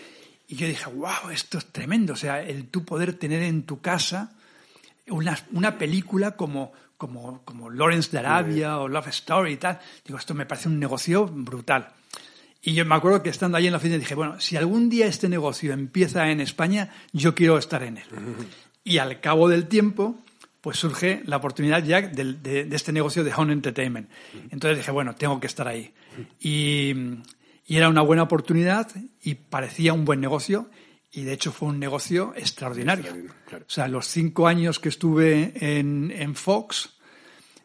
[0.48, 2.12] Y yo dije, wow, esto es tremendo.
[2.12, 4.32] O sea, el tú poder tener en tu casa
[5.08, 9.80] una, una película como, como, como Lawrence de Arabia o Love Story y tal.
[10.06, 11.88] Digo, esto me parece un negocio brutal.
[12.62, 15.06] Y yo me acuerdo que estando ahí en la oficina dije, bueno, si algún día
[15.06, 18.04] este negocio empieza en España, yo quiero estar en él.
[18.84, 20.14] Y al cabo del tiempo,
[20.60, 24.08] pues surge la oportunidad ya de, este negocio de Home Entertainment.
[24.50, 25.92] Entonces dije, bueno, tengo que estar ahí.
[26.38, 26.94] Y,
[27.66, 28.88] era una buena oportunidad
[29.24, 30.70] y parecía un buen negocio.
[31.12, 33.12] Y de hecho fue un negocio extraordinario.
[33.52, 36.94] O sea, los cinco años que estuve en, Fox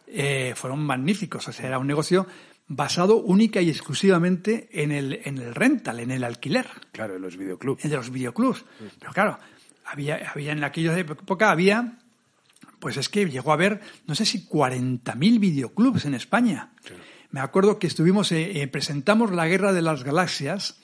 [0.05, 1.47] eh, fueron magníficos.
[1.47, 2.27] O sea, era un negocio
[2.67, 6.67] basado única y exclusivamente en el, en el rental, en el alquiler.
[6.91, 7.86] Claro, en los videoclubs.
[7.86, 8.65] En los videoclubs.
[8.99, 9.39] Pero claro,
[9.86, 11.99] había, había en aquella época había
[12.79, 16.71] pues es que llegó a haber, no sé si 40.000 videoclubs en España.
[17.31, 20.79] Me acuerdo que estuvimos, eh, eh, presentamos La Guerra de las Galaxias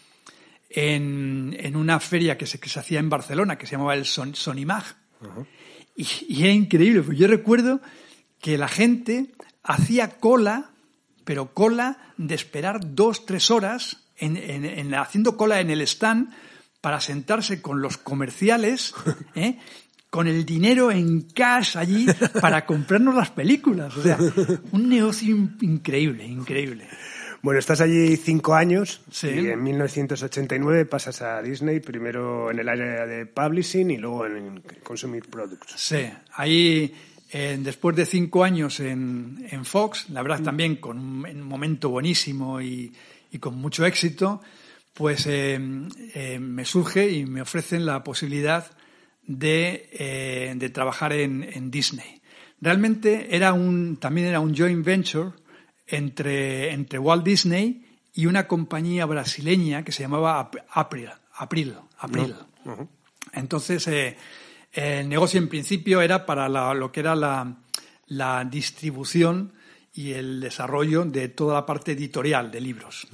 [0.73, 4.05] en, en una feria que se, que se, hacía en Barcelona, que se llamaba el
[4.05, 4.83] Son, Sonimag.
[5.95, 7.79] y, y, era increíble, porque yo recuerdo
[8.39, 9.31] que la gente
[9.63, 10.71] hacía cola,
[11.23, 16.33] pero cola de esperar dos, tres horas, en, en, haciendo cola en el stand
[16.81, 18.93] para sentarse con los comerciales
[19.35, 19.57] ¿eh?
[20.09, 22.05] con el dinero en cash allí
[22.39, 23.97] para comprarnos las películas.
[23.97, 24.17] O sea,
[24.71, 26.87] un negocio increíble, increíble.
[27.43, 33.05] Bueno, estás allí cinco años y en 1989 pasas a Disney, primero en el área
[33.05, 35.73] de publishing y luego en Consumer Products.
[35.75, 36.95] Sí, ahí
[37.33, 42.61] eh, después de cinco años en, en, Fox, la verdad también con un, momento buenísimo
[42.61, 42.93] y,
[43.29, 44.41] y, con mucho éxito,
[44.93, 45.59] pues eh,
[46.13, 48.71] eh, me surge y me ofrecen la posibilidad
[49.27, 52.21] de, eh, de trabajar en, en, Disney.
[52.61, 55.31] Realmente era un, también era un joint venture
[55.87, 61.09] entre, entre Walt Disney y una compañía brasileña que se llamaba April.
[61.35, 62.35] April, April.
[63.31, 64.15] Entonces, eh,
[64.71, 67.57] el negocio en principio era para lo que era la,
[68.07, 69.53] la, distribución
[69.93, 73.07] y el desarrollo de toda la parte editorial de libros.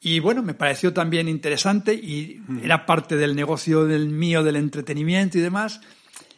[0.00, 5.38] Y bueno, me pareció también interesante y era parte del negocio del mío, del entretenimiento
[5.38, 5.80] y demás,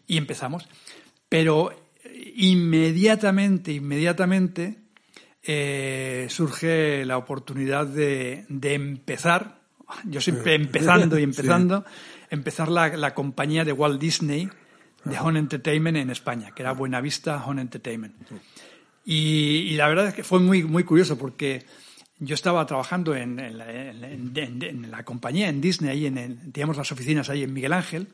[0.06, 0.68] y empezamos.
[1.28, 1.72] Pero
[2.36, 4.85] inmediatamente, inmediatamente
[5.46, 9.60] eh, surge la oportunidad de, empezar,
[10.04, 11.84] yo siempre empezando y empezando,
[12.30, 14.48] empezar la, compañía de Walt Disney
[15.04, 18.14] de Home Entertainment en España, que era Buenavista Home Entertainment.
[19.04, 21.64] Y, y, la verdad es que fue muy, muy curioso porque
[22.18, 23.36] yo estaba trabajando en,
[24.90, 28.08] la, compañía, en Disney, ahí en, teníamos las oficinas ahí en Miguel Ángel,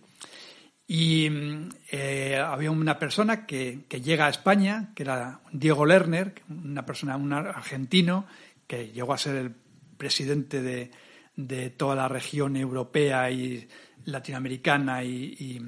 [0.94, 1.26] y
[1.90, 7.32] eh, había una persona que, llega a España, que era Diego Lerner, una persona, un
[7.32, 8.26] argentino,
[8.66, 9.54] que llegó a ser el
[9.96, 13.66] presidente de, toda la región europea y
[14.04, 15.58] latinoamericana y,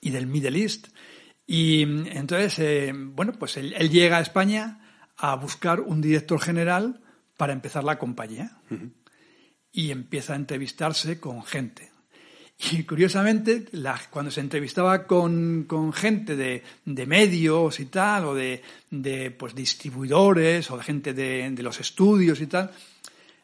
[0.00, 0.86] del Middle East.
[1.44, 7.00] Y entonces, eh, bueno, pues él, él llega a España a buscar un director general
[7.36, 8.58] para empezar la compañía.
[9.72, 11.89] Y empieza a entrevistarse con gente.
[12.62, 13.64] Y curiosamente,
[14.10, 18.62] cuando se entrevistaba con, gente de, medios y tal, o de,
[19.38, 22.70] pues, distribuidores, o de gente de, los estudios y tal,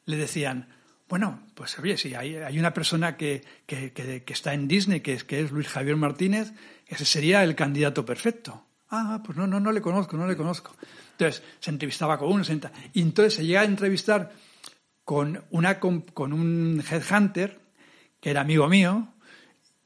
[0.05, 0.69] le decían,
[1.09, 3.43] bueno, pues oye, sí, hay, hay una persona que,
[4.27, 6.53] está en Disney, que es, que es Luis Javier Martínez,
[6.87, 8.65] ese sería el candidato perfecto.
[8.91, 10.77] Ah, pues no, no, no le conozco, no le conozco.
[11.13, 12.45] Entonces se entrevistaba con uno,
[12.93, 14.33] y entonces se llega a entrevistar
[15.05, 17.66] con, una, con un headhunter,
[18.27, 19.07] que era amigo mío,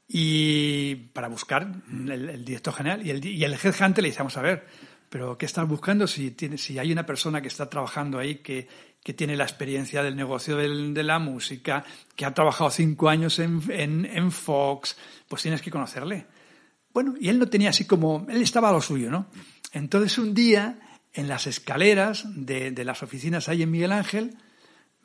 [0.07, 3.05] y para buscar el, director general.
[3.05, 4.65] Y el, y el headhunter le dice, vamos a ver,
[5.11, 8.67] pero ¿qué estás buscando si, tiene, si hay una persona que está trabajando ahí que,
[9.03, 11.83] que tiene la experiencia del negocio de la música,
[12.15, 16.25] que ha trabajado cinco años en, en, Fox, pues tienes que conocerle.
[16.91, 19.27] Bueno, y él no tenía así como, él estaba a lo suyo, ¿no?
[19.71, 20.79] Entonces un día,
[21.13, 24.35] en las escaleras de, de las oficinas ahí en Miguel Ángel,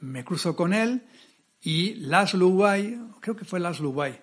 [0.00, 1.02] me cruzo con él
[1.66, 4.20] y Las Lubai, creo que fue Las Lubai,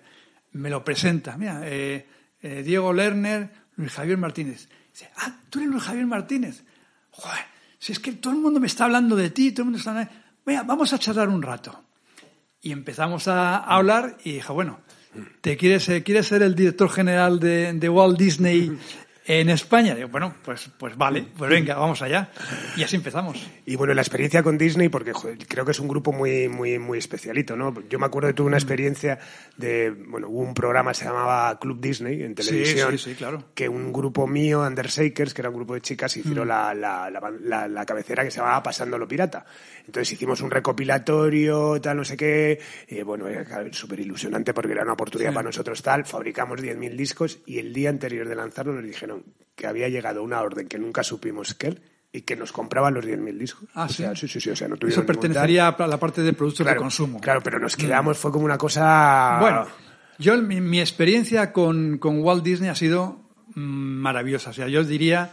[0.52, 1.36] me lo presenta.
[1.36, 2.06] Mira, eh,
[2.40, 4.66] eh, Diego Lerner, Luis Javier Martínez.
[4.90, 6.64] Dice, ah, tú eres Luis Javier Martínez.
[7.10, 7.44] Joder,
[7.78, 9.90] si es que todo el mundo me está hablando de ti, todo el mundo está
[9.90, 10.10] hablando...
[10.46, 11.84] Venga, vamos a charlar un rato.
[12.62, 14.80] Y empezamos a, hablar y dije, bueno,
[15.42, 18.74] ¿te quieres, eh, quieres ser el director general de, de Walt Disney
[19.26, 19.94] en España.
[19.94, 22.30] Digo, bueno, pues, pues vale, pues venga, vamos allá.
[22.76, 23.46] Y así empezamos.
[23.64, 25.12] Y bueno, la experiencia con Disney, porque
[25.48, 27.74] creo que es un grupo muy, muy, muy especialito, ¿no?
[27.88, 28.58] Yo me acuerdo de tuve una mm.
[28.58, 29.18] experiencia
[29.56, 32.90] de, bueno, hubo un programa que se llamaba Club Disney en televisión.
[32.92, 33.44] Sí, sí, claro.
[33.54, 36.48] Que un grupo mío, Undershakers, que era un grupo de chicas, hicieron mm.
[36.48, 37.10] la, la,
[37.40, 39.44] la, la, cabecera que se llamaba Pasando lo Pirata.
[39.86, 42.58] Entonces hicimos un recopilatorio, tal, no sé qué.
[42.88, 46.04] Y bueno, era súper ilusionante porque era una oportunidad para nosotros tal.
[46.04, 49.13] Fabricamos 10.000 discos y el día anterior de lanzarlo nos dijeron,
[49.54, 53.04] que había llegado una orden que nunca supimos que él y que nos compraban los
[53.04, 53.68] 10.000 discos.
[53.74, 54.04] Ah, sí.
[54.14, 57.20] sí, sí, O sea, no Eso pertenecería a la parte de productos de consumo.
[57.20, 59.38] Claro, pero nos quedamos, fue como una cosa.
[59.40, 59.66] Bueno,
[60.18, 63.20] yo, mi, experiencia con, con, Walt Disney ha sido
[63.54, 64.50] mm, maravillosa.
[64.50, 65.32] O sea, yo diría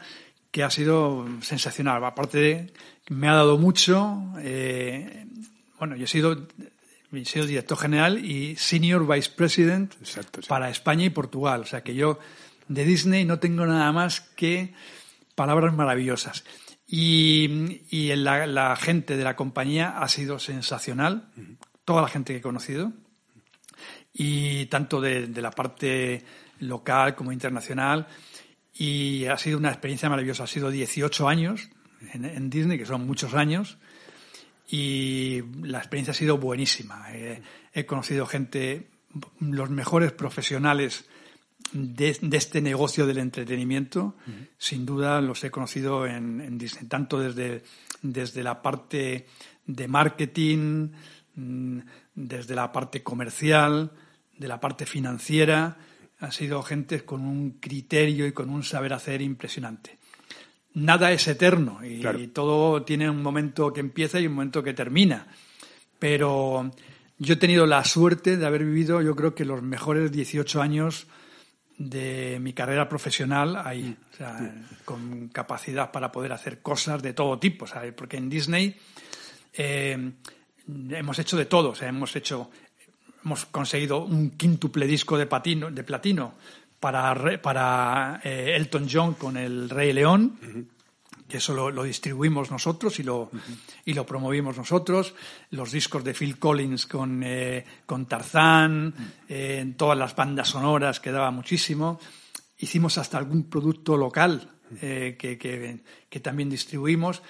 [0.50, 2.04] que ha sido sensacional.
[2.04, 2.74] Aparte
[3.10, 4.20] me ha dado mucho.
[4.40, 5.28] Eh,
[5.78, 6.48] bueno, yo he sido,
[7.14, 9.94] he sido director general y senior vice president
[10.48, 11.62] para España y Portugal.
[11.62, 12.18] O sea, que yo
[12.74, 14.74] de Disney no tengo nada más que
[15.36, 16.44] palabras maravillosas.
[16.88, 17.48] Y,
[18.16, 21.30] la, gente de la compañía ha sido sensacional,
[21.86, 22.94] toda la gente que he conocido,
[24.14, 26.24] y tanto de, la parte
[26.60, 28.08] local como internacional.
[28.74, 30.44] Y ha sido una experiencia maravillosa.
[30.44, 31.70] Ha sido 18 años
[32.14, 33.78] en, Disney, que son muchos años,
[34.70, 37.08] y la experiencia ha sido buenísima.
[37.74, 38.90] he conocido gente,
[39.40, 41.06] los mejores profesionales
[41.74, 44.16] de, este negocio del entretenimiento,
[44.58, 47.64] sin duda los he conocido en, Disney, tanto desde,
[48.02, 49.28] desde la parte
[49.66, 50.90] de marketing,
[51.36, 51.80] mm,
[52.16, 53.92] desde la parte comercial,
[54.38, 55.78] de la parte financiera.
[56.20, 59.98] Ha sido gente con un criterio y con un saber hacer impresionante.
[60.74, 64.74] Nada es eterno y, y todo tiene un momento que empieza y un momento que
[64.74, 65.28] termina.
[66.00, 66.72] Pero
[67.18, 71.08] yo he tenido la suerte de haber vivido, yo creo que los mejores 18 años
[71.90, 74.54] de mi carrera profesional ahí, o sea,
[74.86, 77.94] con capacidad para poder hacer cosas de todo tipo, ¿sabes?
[77.94, 78.76] Porque en Disney
[79.54, 80.12] eh,
[80.90, 82.52] hemos hecho de todo, o sea, hemos hecho,
[83.24, 86.34] hemos conseguido un quíntuple disco de, patino, de platino
[86.80, 90.38] para, para eh, Elton John con el Rey León
[91.32, 93.32] que eso lo, distribuimos nosotros y lo,
[93.86, 95.16] y lo promovimos nosotros.
[95.52, 98.94] Los discos de Phil Collins con, eh, con Tarzán,
[99.30, 102.02] eh, en todas las bandas sonoras que daba muchísimo.
[102.58, 107.22] Hicimos hasta algún producto local eh, que, que, también distribuimos.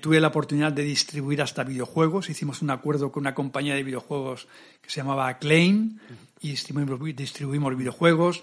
[0.00, 2.28] tuve la oportunidad de distribuir hasta videojuegos.
[2.28, 4.48] Hicimos un acuerdo con una compañía de videojuegos
[4.82, 5.98] que se llamaba Acclaim
[6.40, 8.42] y distribuimos, distribuimos videojuegos.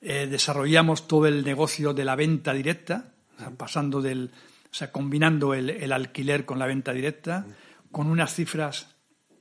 [0.00, 3.12] desarrollamos todo el negocio de la venta directa,
[3.50, 4.30] pasando del,
[4.70, 7.46] o sea, combinando el, alquiler con la venta directa,
[7.90, 8.88] con unas cifras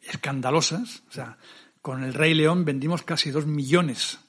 [0.01, 1.03] escandalosas.
[1.09, 1.37] O sea,
[1.81, 4.19] con el Rey León vendimos casi dos millones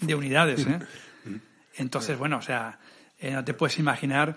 [0.00, 0.66] de unidades.
[0.66, 0.80] ¿eh?
[1.76, 2.78] Entonces, bueno, o sea,
[3.18, 4.36] eh, no te puedes imaginar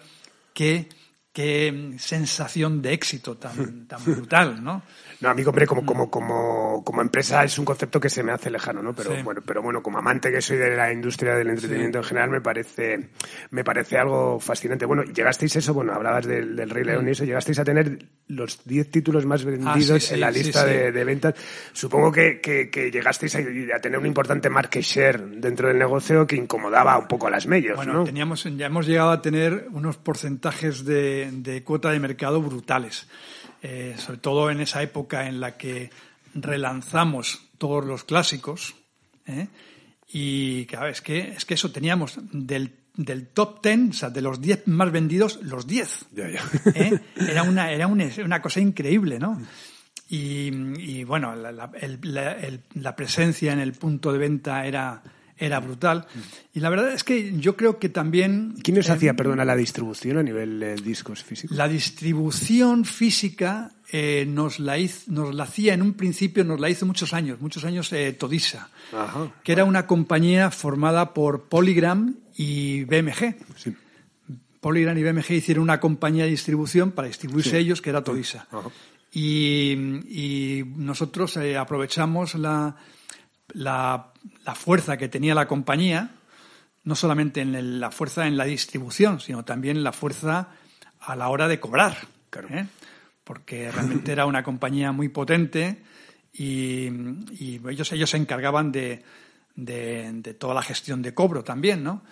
[0.54, 0.90] qué,
[1.34, 4.84] qué sensación de éxito tan, tan brutal, ¿no?
[5.22, 8.32] No, a mí, hombre, como, como, como, como empresa es un concepto que se me
[8.32, 8.94] hace lejano, ¿no?
[8.94, 12.32] Pero bueno, pero bueno, como amante que soy de la industria del entretenimiento en general,
[12.32, 13.12] me parece,
[13.52, 14.86] me parece algo fascinante.
[14.86, 18.66] Bueno, llegasteis eso, bueno, hablabas del, del Rey León y eso, llegasteis a tener los
[18.66, 21.36] 10 títulos más vendidos ah, en la lista de, de, ventas.
[21.72, 26.98] Supongo que, que, llegasteis a, tener un importante market share dentro del negocio que incomodaba
[26.98, 31.21] un poco a las medios, bueno, teníamos, ya hemos llegado a tener unos porcentajes de,
[31.30, 33.08] de cuota de mercado brutales.
[33.64, 35.92] Eh, sobre todo en esa época en la que
[36.34, 38.74] relanzamos todos los clásicos.
[39.28, 39.48] ¿eh?
[40.12, 44.22] Y claro, es que, es que eso teníamos del, del top 10, o sea, de
[44.22, 46.06] los 10 más vendidos, los 10.
[46.74, 47.00] ¿eh?
[47.16, 49.40] Era, una, era una, cosa increíble, ¿no?
[50.10, 51.72] Y, bueno, la,
[52.74, 55.02] la presencia en el punto de venta era,
[55.42, 56.06] era brutal.
[56.54, 58.54] Y la verdad es que yo creo que también...
[58.64, 61.58] ¿Quién nos hacía, perdona, la distribución a nivel de discos físicos?
[61.58, 64.78] La distribución física eh, nos, la
[65.08, 68.70] nos la hacía en un principio, nos la hizo muchos años, muchos años eh, Todisa,
[69.44, 73.36] que era una compañía formada por Polygram y BMG.
[74.62, 78.48] Poligram y BMG hicieron una compañía de distribución para distribuirse ellos, que era Todisa.
[79.12, 82.78] Y, nosotros eh, aprovechamos la,
[83.54, 84.12] la,
[84.56, 86.12] fuerza que tenía la compañía,
[86.84, 90.50] no solamente en la fuerza en la distribución, sino también la fuerza
[91.00, 91.98] a la hora de cobrar.
[92.50, 92.66] ¿eh?
[93.24, 95.84] Porque realmente era una compañía muy potente
[96.34, 96.88] y,
[97.70, 99.04] ellos, ellos se encargaban de,
[99.56, 102.04] de, toda la gestión de cobro también, ¿no?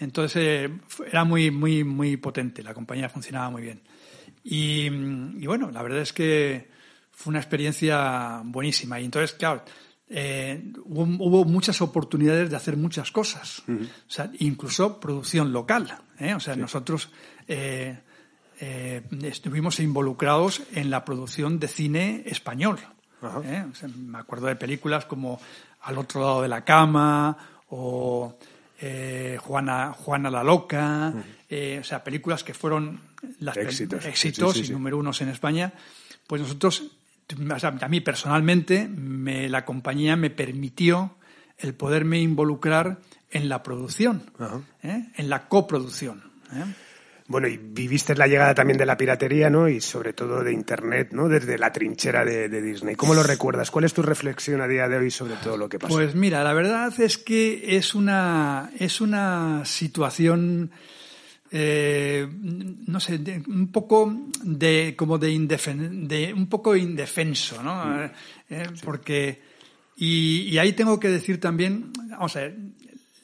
[0.00, 0.70] Entonces eh,
[1.10, 3.82] era muy, muy, muy potente, la compañía funcionaba muy bien.
[4.44, 4.88] Y,
[5.46, 6.68] bueno, la verdad es que
[7.10, 9.00] fue una experiencia buenísima.
[9.00, 9.62] Y entonces, claro,
[10.10, 15.98] eh, hubo, muchas oportunidades de hacer muchas cosas, o sea, incluso producción local.
[16.18, 16.34] ¿eh?
[16.34, 17.10] O sea, nosotros
[19.22, 22.78] estuvimos involucrados en la producción de cine español.
[23.96, 25.40] me acuerdo de películas como
[25.82, 27.36] Al otro lado de la cama
[27.70, 28.36] o
[28.80, 31.12] eh, Juana, Juana la Loca,
[31.48, 33.00] eh, o sea, películas que fueron
[33.40, 35.72] las éxitos, éxitos y número unos en España,
[36.28, 36.84] pues nosotros,
[37.60, 41.16] a mí personalmente, me, la compañía me permitió
[41.58, 42.98] el poderme involucrar
[43.30, 44.30] en la producción,
[44.82, 45.08] ¿eh?
[45.16, 46.22] en la coproducción.
[47.26, 49.68] Bueno, y viviste la llegada también de la piratería, ¿no?
[49.68, 51.28] Y sobre todo de Internet, ¿no?
[51.28, 52.94] Desde la trinchera de, Disney.
[52.94, 53.70] ¿Cómo lo recuerdas?
[53.70, 55.92] ¿Cuál es tu reflexión a día de hoy sobre todo lo que pasó?
[55.92, 60.70] Pues mira, la verdad es que es una, es una situación...
[61.50, 67.84] Eh, no sé, un poco de como de, de un poco indefenso, ¿no?
[67.86, 68.00] Mm.
[68.00, 68.12] Eh,
[68.50, 69.42] eh, porque
[69.96, 72.56] y, y, ahí tengo que decir también, vamos a ver,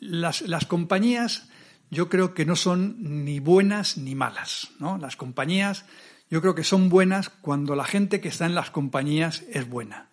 [0.00, 1.48] las, las compañías
[1.90, 4.70] yo creo que no son ni buenas ni malas.
[4.78, 4.98] ¿no?
[4.98, 5.84] Las compañías
[6.30, 10.08] yo creo que son buenas cuando la gente que está en las compañías es buena.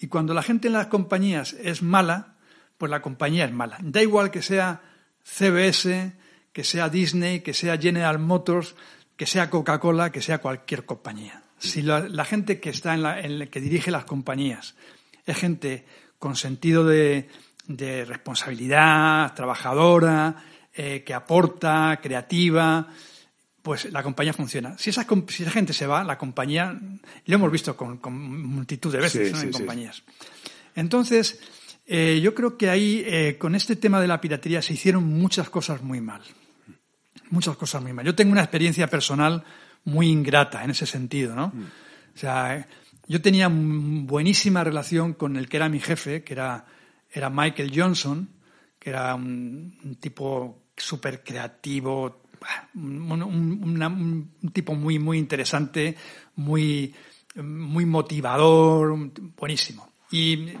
[0.00, 2.34] Y cuando la gente en las compañías es mala,
[2.78, 3.78] pues la compañía es mala.
[3.80, 4.80] Da igual que sea
[5.22, 6.12] CBS,
[6.52, 8.74] que sea Disney, que sea General Motors,
[9.16, 11.42] que sea Coca-Cola, que sea cualquier compañía.
[11.58, 13.02] Si la, gente que está en
[13.38, 14.74] la, que dirige las compañías
[15.26, 15.84] es gente
[16.18, 17.28] con sentido de
[18.06, 20.36] responsabilidad, trabajadora,
[20.72, 22.86] eh, que aporta, creativa,
[23.60, 24.78] pues la compañía funciona.
[24.78, 26.78] Si esa, si esa gente se va, la compañía,
[27.26, 30.04] lo hemos visto con, multitud de veces en compañías.
[30.76, 31.40] Entonces,
[31.86, 35.50] eh, yo creo que ahí, eh, con este tema de la piratería, se hicieron muchas
[35.50, 36.22] cosas muy mal.
[37.30, 38.04] Muchas cosas muy mal.
[38.04, 39.44] Yo tengo una experiencia personal
[39.84, 41.48] muy ingrata en ese sentido, ¿no?
[41.48, 41.64] Mm.
[42.14, 42.66] O sea,
[43.06, 46.64] yo tenía buenísima relación con el que era mi jefe, que era,
[47.10, 48.28] era Michael Johnson,
[48.78, 52.22] que era un, tipo súper creativo,
[52.74, 55.96] un, tipo muy, muy interesante,
[56.36, 56.94] muy,
[57.36, 58.96] muy motivador,
[59.36, 59.92] buenísimo.
[60.10, 60.52] Y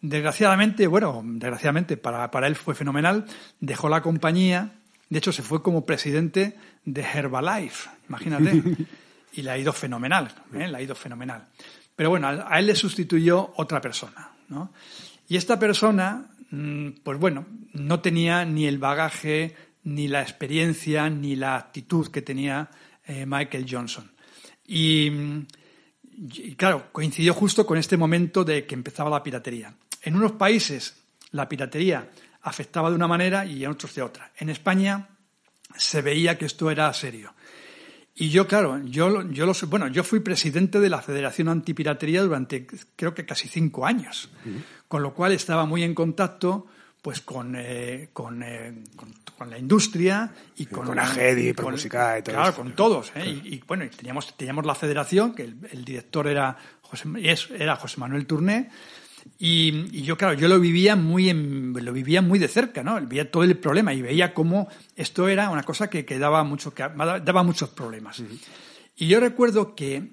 [0.00, 3.24] desgraciadamente, bueno, desgraciadamente para, para él fue fenomenal,
[3.58, 8.62] dejó la compañía, de hecho se fue como presidente de Herbalife, imagínate,
[9.32, 10.68] y le ha ido fenomenal, ¿eh?
[10.68, 11.48] le ha ido fenomenal.
[11.94, 14.72] Pero bueno, a él le sustituyó otra persona, ¿no?
[15.28, 19.54] Y esta persona Mm, pues bueno, no tenía ni el bagaje,
[19.84, 22.70] ni la experiencia, ni la actitud que tenía
[23.04, 24.10] eh, Michael Johnson.
[24.66, 25.10] Y,
[26.56, 29.74] claro, coincidió justo con este momento de que empezaba la piratería.
[30.02, 31.02] En unos países
[31.32, 32.10] la piratería
[32.46, 34.32] afectaba de una manera y en otros de otra.
[34.38, 35.08] En España
[35.76, 37.34] se veía que esto era serio.
[38.14, 42.66] Y yo, claro, yo, yo, lo, bueno, yo fui presidente de la Federación Antipiratería durante
[42.96, 44.30] creo que casi cinco años
[44.88, 46.66] con lo cual estaba muy en contacto
[47.02, 48.82] pues con, eh, con, eh,
[49.36, 53.12] con, la industria y con, con Agedi, con, Musica y todo Claro, con todos.
[53.14, 53.42] ¿eh?
[53.44, 57.06] Y, bueno, teníamos, teníamos la federación, que el, director era José,
[57.56, 58.70] era José Manuel Turné,
[59.38, 62.98] y, yo, claro, yo lo vivía muy lo vivía muy de cerca, ¿no?
[63.06, 66.74] Veía todo el problema y veía cómo esto era una cosa que, que daba, mucho,
[66.74, 68.22] que daba muchos problemas.
[68.96, 70.10] Y yo recuerdo que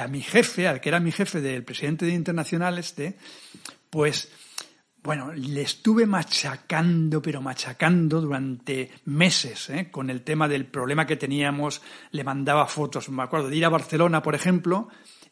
[0.00, 3.16] a mi jefe, al que era mi jefe del presidente de Internacional este,
[3.90, 4.30] pues
[5.06, 9.88] bueno, le estuve machacando, pero machacando durante meses ¿eh?
[9.88, 11.80] con el tema del problema que teníamos.
[12.10, 14.88] Le mandaba fotos, me acuerdo, de ir a Barcelona, por ejemplo,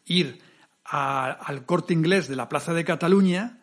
[0.06, 0.40] ir
[0.84, 3.60] al corte inglés de la Plaza de Cataluña,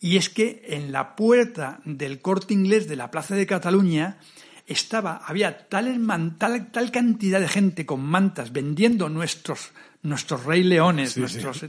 [0.00, 4.18] y es que en la puerta del corte inglés de la Plaza de Cataluña
[4.66, 9.70] estaba, había tal, tal, cantidad de gente con mantas vendiendo nuestros,
[10.02, 11.64] nuestros Rey Leones, nuestros,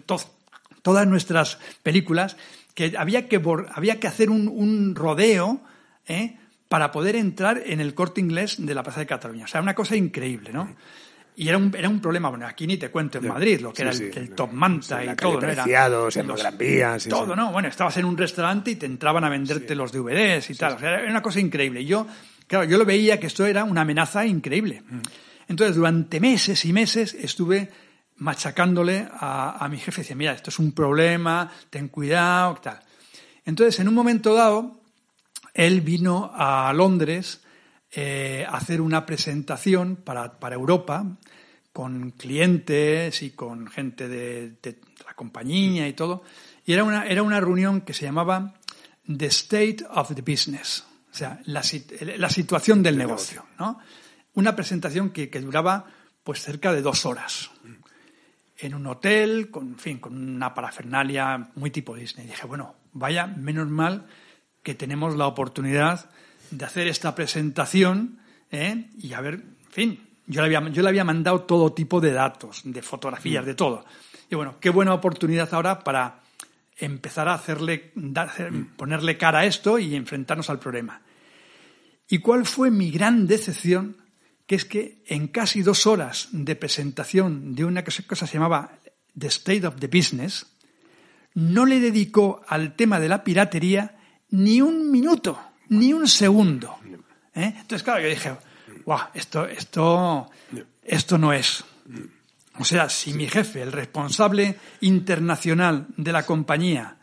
[0.81, 2.37] todas nuestras películas,
[2.73, 3.41] que había que,
[3.73, 5.61] había que hacer un, rodeo
[6.07, 6.37] ¿eh?
[6.67, 9.45] para poder entrar en el corte inglés de la Plaza de Cataluña.
[9.45, 10.75] O sea, una cosa increíble, ¿no?
[11.37, 13.81] Y era un, era un problema, bueno, aquí ni te cuento en Madrid, lo que
[13.81, 15.39] era el, top manta y todo, ¿no?
[15.39, 16.57] Preciados, en los Gran
[17.09, 17.51] todo, ¿no?
[17.51, 20.73] Bueno, estabas en un restaurante y te entraban a venderte los DVDs y tal.
[20.73, 21.83] O sea, era una cosa increíble.
[21.83, 22.07] Yo,
[22.47, 24.83] Claro, yo lo veía que esto era una amenaza increíble.
[25.47, 27.71] Entonces, durante meses y meses estuve
[28.17, 30.01] machacándole a, mi jefe.
[30.01, 32.79] Decía, mira, esto es un problema, ten cuidado, tal.
[33.45, 34.79] Entonces, en un momento dado,
[35.53, 37.41] él vino a Londres
[37.97, 41.05] eh, hacer una presentación para, Europa
[41.71, 44.57] con clientes y con gente de,
[45.05, 46.23] la compañía y todo.
[46.65, 48.55] Y era una, era una reunión que se llamaba
[49.07, 53.79] The State of the Business, o sea, la, situación del negocio, ¿no?
[54.33, 55.85] Una presentación que, duraba
[56.21, 57.49] pues cerca de dos horas
[58.57, 62.25] en un hotel, con, fin, con una parafernalia muy tipo Disney.
[62.25, 64.05] Y dije, bueno, vaya, menos mal
[64.63, 66.09] que tenemos la oportunidad
[66.51, 68.19] de hacer esta presentación
[68.51, 68.89] ¿eh?
[68.97, 72.11] y a ver, en fin, yo le, había, yo le había mandado todo tipo de
[72.11, 73.47] datos, de fotografías, mm.
[73.47, 73.85] de todo.
[74.29, 76.21] Y bueno, qué buena oportunidad ahora para
[76.77, 77.93] empezar a hacerle,
[78.75, 81.01] ponerle cara a esto y enfrentarnos al problema.
[82.07, 83.97] ¿Y cuál fue mi gran decepción?
[84.45, 88.79] Que es que en casi dos horas de presentación de una cosa que se llamaba
[89.17, 90.45] The State of the Business,
[91.33, 93.97] no le dedicó al tema de la piratería
[94.29, 95.39] ni un minuto,
[95.69, 96.77] ni un segundo.
[97.33, 97.53] ¿Eh?
[97.57, 98.35] Entonces, claro, yo dije,
[98.85, 100.29] wow, esto, esto,
[100.83, 101.63] esto no es.
[102.57, 106.97] O sea, si mi jefe, el responsable internacional de la compañía,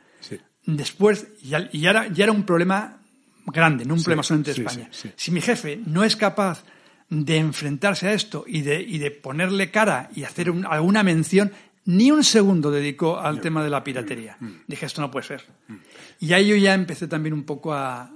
[0.64, 2.98] después, ya, ya, era, ya, era, un problema
[3.46, 4.88] grande, no un problema solamente de España.
[5.16, 6.64] Si mi jefe no es capaz
[7.10, 11.52] de enfrentarse a esto y de, y de ponerle cara y hacer alguna mención,
[11.84, 14.36] ni un segundo dedicó al tema de la piratería.
[14.38, 14.50] Mm.
[14.68, 15.44] Dije, esto no puede ser.
[15.66, 15.74] Mm.
[16.20, 18.08] Y ahí yo ya empecé también un poco a,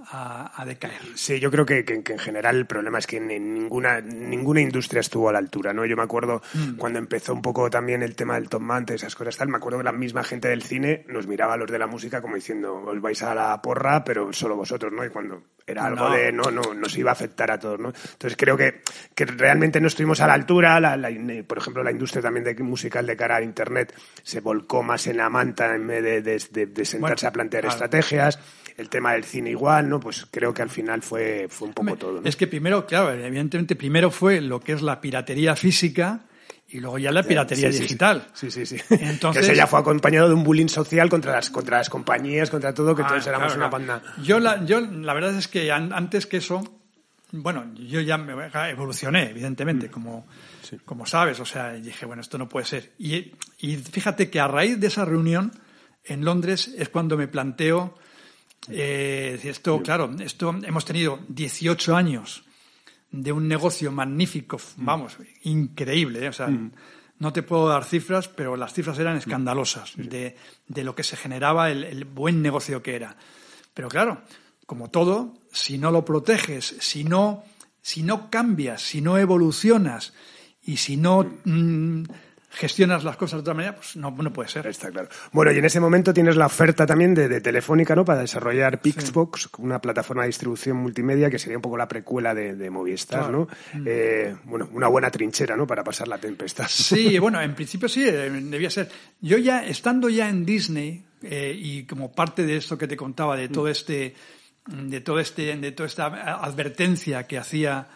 [0.64, 1.00] decaer.
[1.14, 5.32] Sí, yo creo que, en general el problema es que ninguna, ninguna industria estuvo a
[5.32, 5.84] la altura, ¿no?
[5.84, 6.76] Yo me acuerdo mm.
[6.76, 9.78] cuando empezó un poco también el tema del Tom Mante, esas cosas tal, me acuerdo
[9.78, 12.74] que la misma gente del cine nos miraba a los de la música como diciendo,
[12.74, 15.04] os vais a la porra, pero solo vosotros, ¿no?
[15.04, 17.88] Y cuando era algo de, no, no, nos iba a afectar a todos, ¿no?
[17.88, 18.82] Entonces creo que,
[19.14, 20.80] que realmente no estuvimos a la altura,
[21.46, 25.16] por ejemplo, la industria también de musical de cara a Internet se volcó más en
[25.16, 28.38] la manta en vez de, sentarse a plantear estrategias
[28.76, 29.98] el tema del cine igual, ¿no?
[29.98, 32.20] Pues creo que al final fue, fue un poco todo.
[32.24, 36.26] Es que primero, claro, evidentemente primero fue lo que es la piratería física
[36.68, 38.26] y luego ya la piratería digital.
[38.34, 38.76] Sí, sí, sí.
[38.90, 42.74] Entonces, que ya fue acompañado de un bullying social contra las, contra las compañías, contra
[42.74, 44.02] todo, que entonces ah, éramos una banda.
[44.22, 46.62] Yo la, yo la verdad es que antes que eso,
[47.32, 48.34] bueno, yo ya me
[48.68, 49.90] evolucioné, evidentemente, mm.
[49.90, 50.26] como,
[50.84, 52.92] como sabes, o sea, dije, bueno, esto no puede ser.
[52.98, 55.52] Y, y fíjate que a raíz de esa reunión,
[56.04, 57.94] en Londres es cuando me planteo,
[58.68, 62.44] eh, esto, claro, esto hemos tenido 18 años
[63.10, 64.84] de un negocio magnífico, mm.
[64.84, 66.28] vamos, increíble, ¿eh?
[66.28, 66.72] o sea, mm.
[67.18, 70.36] no te puedo dar cifras, pero las cifras eran escandalosas de,
[70.68, 73.16] lo que se generaba, el, buen negocio que era.
[73.74, 74.22] Pero claro,
[74.66, 77.44] como todo, si no lo proteges, si no,
[77.82, 80.12] si no cambias, si no evolucionas
[80.66, 82.02] y si no mm,
[82.50, 84.66] gestionas las cosas de otra manera, pues no, no puede ser.
[84.66, 85.08] Está claro.
[85.32, 88.04] Bueno, y en ese momento tienes la oferta también de, Telefónica, ¿no?
[88.04, 92.70] Para desarrollar Pixbox, una plataforma de distribución multimedia que sería un poco la precuela de,
[92.70, 93.48] Movistar, ¿no?
[93.74, 93.84] Mm.
[93.86, 95.66] Eh, bueno, una buena trinchera, ¿no?
[95.66, 96.66] Para pasar la tempestad.
[96.68, 98.90] Sí, bueno, en principio sí, eh, debía ser.
[99.20, 103.36] Yo ya, estando ya en Disney, eh, y como parte de esto que te contaba,
[103.36, 104.14] de todo este,
[104.66, 106.06] de todo este, de toda esta
[106.42, 107.86] advertencia que hacía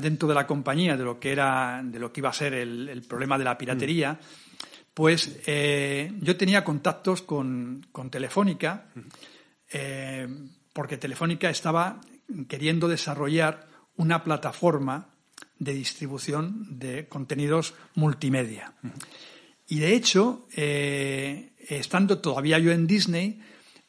[0.00, 3.02] dentro de la compañía de lo que era, de lo que iba a ser el,
[3.08, 4.18] problema de la piratería,
[4.94, 8.88] pues eh, yo tenía contactos con, Telefónica,
[9.72, 10.28] eh,
[10.72, 12.00] porque Telefónica estaba
[12.48, 13.66] queriendo desarrollar
[13.96, 15.08] una plataforma
[15.58, 18.74] de distribución de contenidos multimedia.
[19.68, 23.40] Y de hecho, eh, estando todavía yo en Disney,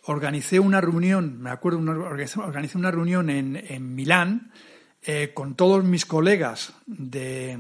[0.06, 4.52] organicé una reunión, me acuerdo, organicé, una reunión en, en Milán,
[5.06, 7.58] eh, con todos mis colegas de,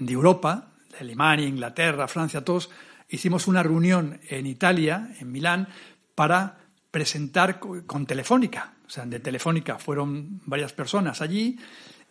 [0.00, 2.70] Europa, de Alemania, Inglaterra, Francia, todos,
[3.08, 5.68] hicimos una reunión en Italia, en Milán,
[6.14, 6.58] para
[6.90, 8.74] presentar con Telefónica.
[8.86, 11.58] O sea, de Telefónica fueron varias personas allí.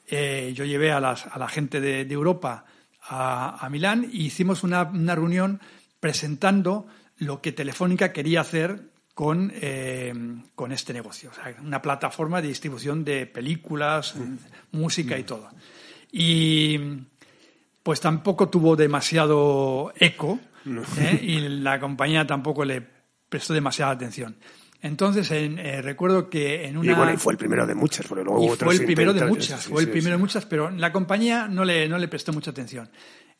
[0.08, 2.66] Eh, yo llevé a, la gente de, Europa
[3.02, 5.60] a, Milán y hicimos una, una, reunión
[6.00, 6.88] presentando
[7.18, 10.14] lo que Telefónica quería hacer con, eh,
[10.54, 11.32] con este negocio.
[11.32, 14.78] O sea, una plataforma de distribución de películas, mm.
[14.78, 15.26] música y mm.
[15.26, 15.50] todo.
[16.12, 16.80] Y
[17.82, 20.40] pues tampoco tuvo demasiado eco
[21.00, 21.20] ¿eh?
[21.24, 22.86] y la compañía tampoco le
[23.28, 24.36] prestó demasiada atención.
[24.84, 26.92] Entonces, eh, recuerdo que en una...
[26.92, 29.82] Y bueno, fue el primero de muchas, porque luego fue el primero de muchas, fue
[29.82, 32.88] el primero de muchas, pero la compañía no le, no le prestó mucha atención.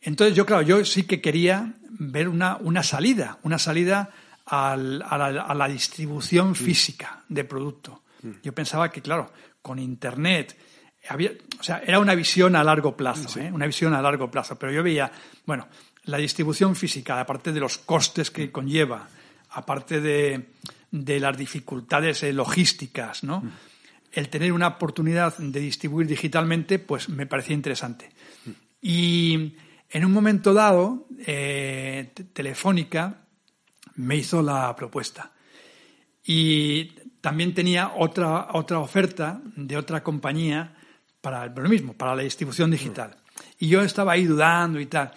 [0.02, 4.10] Entonces, yo, claro, yo sí que quería ver una, una salida, una salida
[4.50, 6.56] a, la, distribución mm.
[6.56, 8.04] física de producto.
[8.24, 8.32] Mm.
[8.44, 9.32] Yo pensaba que, claro,
[9.62, 10.58] con Internet
[11.10, 13.52] había, o sea, era una visión a largo plazo, ¿eh?
[13.52, 14.58] una visión a largo plazo.
[14.58, 15.12] Pero yo veía,
[15.46, 15.68] bueno,
[16.06, 19.08] la distribución física, aparte de los costes que conlleva,
[19.52, 20.50] aparte de,
[20.92, 23.44] de las dificultades eh, logísticas, ¿no?
[24.12, 28.10] El tener una oportunidad de distribuir digitalmente, pues me parecía interesante.
[28.82, 29.56] Y
[29.90, 33.27] en un momento dado, eh, Telefónica
[33.98, 35.32] me hizo la propuesta.
[36.24, 36.86] Y
[37.22, 40.76] también tenía otra, otra oferta de otra compañía
[41.22, 43.16] para lo mismo, para la distribución digital.
[43.60, 45.12] Y yo estaba ahí dudando y tal.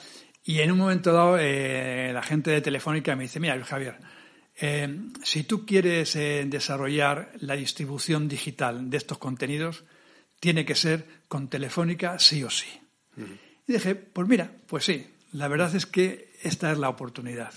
[0.44, 3.98] Y en un momento dado, eh, la gente de Telefónica me dice, mira, Javier,
[4.60, 9.84] eh, si tú quieres eh, desarrollar la distribución digital de estos contenidos,
[10.38, 12.68] tiene que ser con Telefónica sí o sí.
[13.66, 17.52] Y dije, pues mira, pues sí, la verdad es que esta es la oportunidad.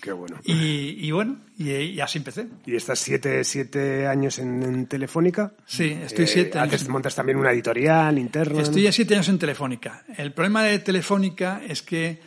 [0.00, 0.38] Qué bueno.
[0.44, 2.46] Y, bueno, y, así empecé.
[2.66, 5.52] ¿Y estás siete, siete años en, Telefónica?
[5.66, 6.88] Sí, estoy eh, siete años.
[6.88, 8.62] montas también una editorial interna?
[8.62, 10.04] Estoy ya siete años en Telefónica.
[10.16, 12.20] El problema de Telefónica es que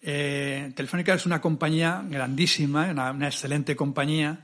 [0.00, 4.40] eh, Telefónica es una compañía grandísima, una, excelente compañía,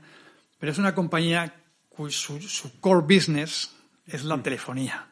[0.59, 1.53] pero es una compañía
[1.89, 3.71] cuyo su, core business
[4.05, 4.43] es la mm.
[4.43, 5.07] telefonía.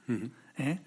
[0.58, 0.80] ¿eh?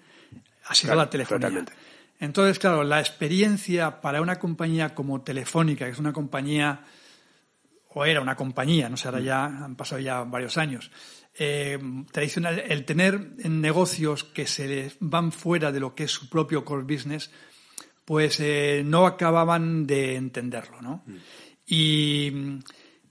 [0.67, 1.47] Ha sido la telefonía.
[1.47, 1.86] Totalmente.
[2.19, 6.81] Entonces, claro, la experiencia para una compañía como Telefónica, que es una compañía,
[7.89, 10.91] o era una compañía, no sé, ahora ya han pasado ya varios años,
[11.37, 11.77] eh,
[12.11, 16.83] tradicional, el tener negocios que se van fuera de lo que es su propio core
[16.83, 17.29] business,
[18.05, 21.03] pues eh, no acababan de entenderlo, ¿no?
[21.05, 21.15] Mm.
[21.67, 22.59] Y mm,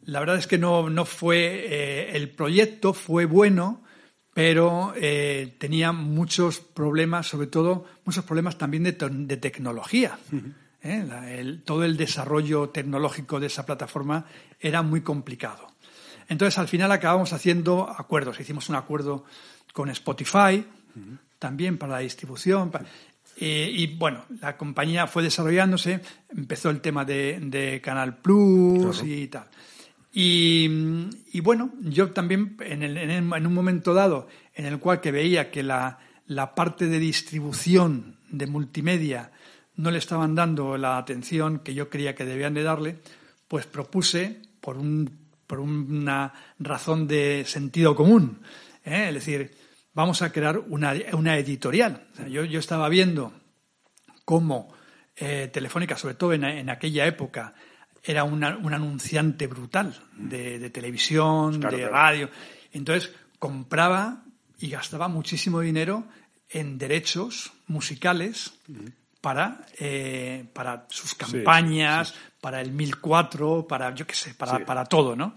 [0.07, 3.85] la verdad es que no, no fue, eh, el proyecto fue bueno,
[4.37, 10.19] pero eh, tenía muchos problemas, sobre todo muchos problemas también de, tecnología.
[10.83, 11.59] ¿eh?
[11.65, 14.27] todo el desarrollo tecnológico de esa plataforma
[14.61, 15.69] era muy complicado.
[16.29, 18.39] Entonces, al final acabamos haciendo acuerdos.
[18.39, 19.25] Hicimos un acuerdo
[19.73, 20.67] con Spotify,
[21.39, 22.71] también para la distribución.
[23.39, 29.47] Eh, y bueno, la compañía fue desarrollándose, empezó el tema de, Canal Plus y tal.
[30.19, 35.99] Y, bueno, yo también en, un momento dado en el cual que veía que la,
[36.57, 39.31] parte de distribución de multimedia
[39.75, 42.99] no le estaban dando la atención que yo creía que debían de darle,
[43.47, 44.79] pues propuse, por,
[45.47, 48.41] por una razón de sentido común,
[48.87, 49.09] ¿eh?
[49.09, 49.55] es decir,
[49.93, 50.95] vamos a crear una,
[51.37, 52.07] editorial.
[52.31, 53.35] yo, estaba viendo
[54.25, 54.73] cómo
[55.15, 57.53] eh, Telefónica, sobre todo en aquella época,
[58.07, 62.31] era un anunciante brutal de, televisión, de radio.
[62.73, 64.23] Entonces compraba
[64.59, 66.07] y gastaba muchísimo dinero
[66.49, 68.55] en derechos musicales
[69.21, 75.17] para, eh, para sus campañas, para el 1004, para, yo qué sé, para, para todo,
[75.17, 75.35] ¿no?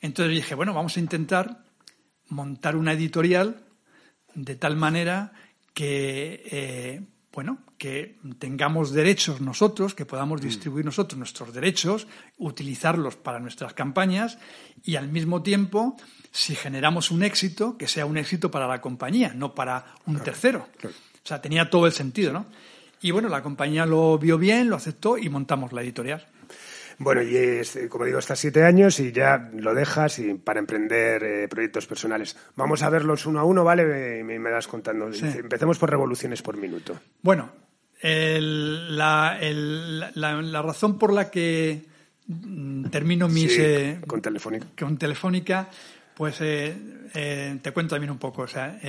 [0.00, 1.64] Entonces dije, bueno, vamos a intentar
[2.28, 3.62] montar una editorial
[4.34, 5.32] de tal manera
[5.74, 7.02] que eh,
[7.36, 10.44] bueno, que tengamos derechos nosotros, que podamos mm.
[10.44, 12.06] distribuir nosotros nuestros derechos,
[12.38, 14.38] utilizarlos para nuestras campañas
[14.82, 15.98] y al mismo tiempo,
[16.30, 20.66] si generamos un éxito, que sea un éxito para la compañía, no para un tercero.
[20.82, 20.88] O
[21.26, 22.46] sea, tenía todo el sentido, ¿no?
[23.02, 26.26] Y bueno, la compañía lo vio bien, lo aceptó y montamos la editorial.
[26.98, 31.22] Bueno, y es, como digo, estás siete años y ya lo dejas y para emprender
[31.22, 32.36] eh, proyectos personales.
[32.56, 34.22] Vamos a verlos uno a uno, ¿vale?
[34.24, 35.10] Me, me das contando.
[35.12, 36.98] Empecemos por revoluciones por minuto.
[37.20, 37.52] Bueno,
[38.02, 39.38] la,
[40.14, 41.84] la, razón por la que
[42.26, 43.58] mm, termino mis...
[43.58, 44.66] Eh, con Telefónica.
[44.78, 45.68] Con Telefónica,
[46.14, 48.42] pues eh, te cuento también un poco.
[48.42, 48.80] O sea,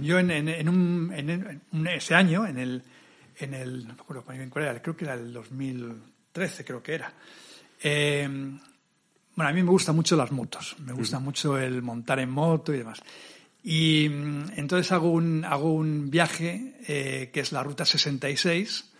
[0.00, 2.82] yo en, en, un, en, ese año, en el,
[3.38, 7.12] en el, no me acuerdo cuál era, creo que era el 2013, creo que era.
[7.82, 8.28] Eh,
[9.36, 12.74] bueno, a mí me gustan mucho las motos, me gusta mucho el montar en moto
[12.74, 13.00] y demás.
[13.62, 18.92] Y mm, entonces hago un, hago un viaje eh, que es la Ruta 66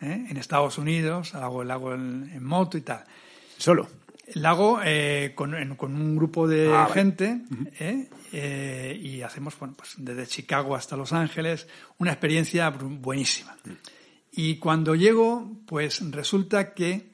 [0.00, 0.26] ¿eh?
[0.28, 3.04] en Estados Unidos, hago, el hago en, moto y tal.
[3.56, 3.88] ¿Solo?
[4.34, 4.80] Lo hago
[5.36, 7.42] con, un grupo de ah, gente
[8.32, 11.68] y hacemos bueno, pues desde Chicago hasta Los Ángeles
[11.98, 13.56] una experiencia buenísima.
[14.32, 17.08] Y cuando llego, pues resulta que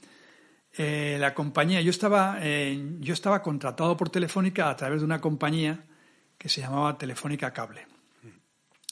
[0.77, 5.21] eh, la compañía, yo estaba, eh, yo estaba contratado por Telefónica a través de una
[5.21, 5.85] compañía
[6.39, 7.87] que se llamaba Telefónica Cable.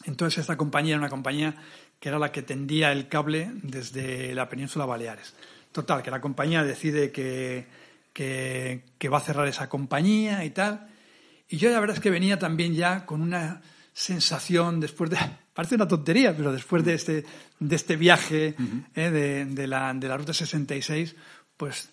[0.05, 1.55] Entonces esta compañía era una compañía
[1.99, 5.35] que era la que tendía el cable desde la península Baleares.
[5.73, 7.67] Total, que la compañía decide que,
[8.13, 10.89] que, va a cerrar esa compañía y tal.
[11.49, 13.61] Y yo la verdad es que venía también ya con una
[13.93, 15.19] sensación después de
[15.61, 17.25] parece una tontería pero después de este
[17.59, 18.55] de este viaje
[18.95, 21.15] eh, de, de, la, de la ruta 66
[21.61, 21.91] pues,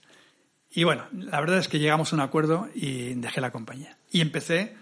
[0.72, 3.97] y bueno, la verdad es que llegamos a un acuerdo y dejé la compañía.
[4.09, 4.78] Y empecé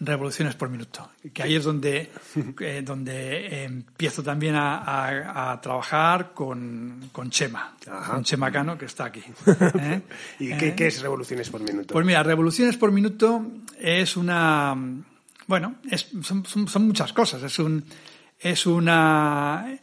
[0.00, 1.10] revoluciones por minuto.
[1.34, 2.10] Que ahí es donde,
[2.60, 7.76] eh, donde empiezo también a, trabajar con, con Chema,
[8.08, 9.22] con Chema Cano, que está aquí.
[9.78, 10.00] ¿eh?
[10.38, 11.92] ¿Y qué, qué, es revoluciones por minuto?
[11.92, 13.46] Pues mira, revoluciones por minuto
[13.78, 14.74] es una...
[15.46, 17.42] Bueno, es, son, son, muchas cosas.
[17.42, 17.84] Es, un,
[18.42, 19.78] es una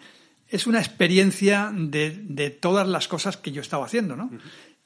[0.48, 4.32] es una experiencia de, de, todas las cosas que yo estaba haciendo, ¿no?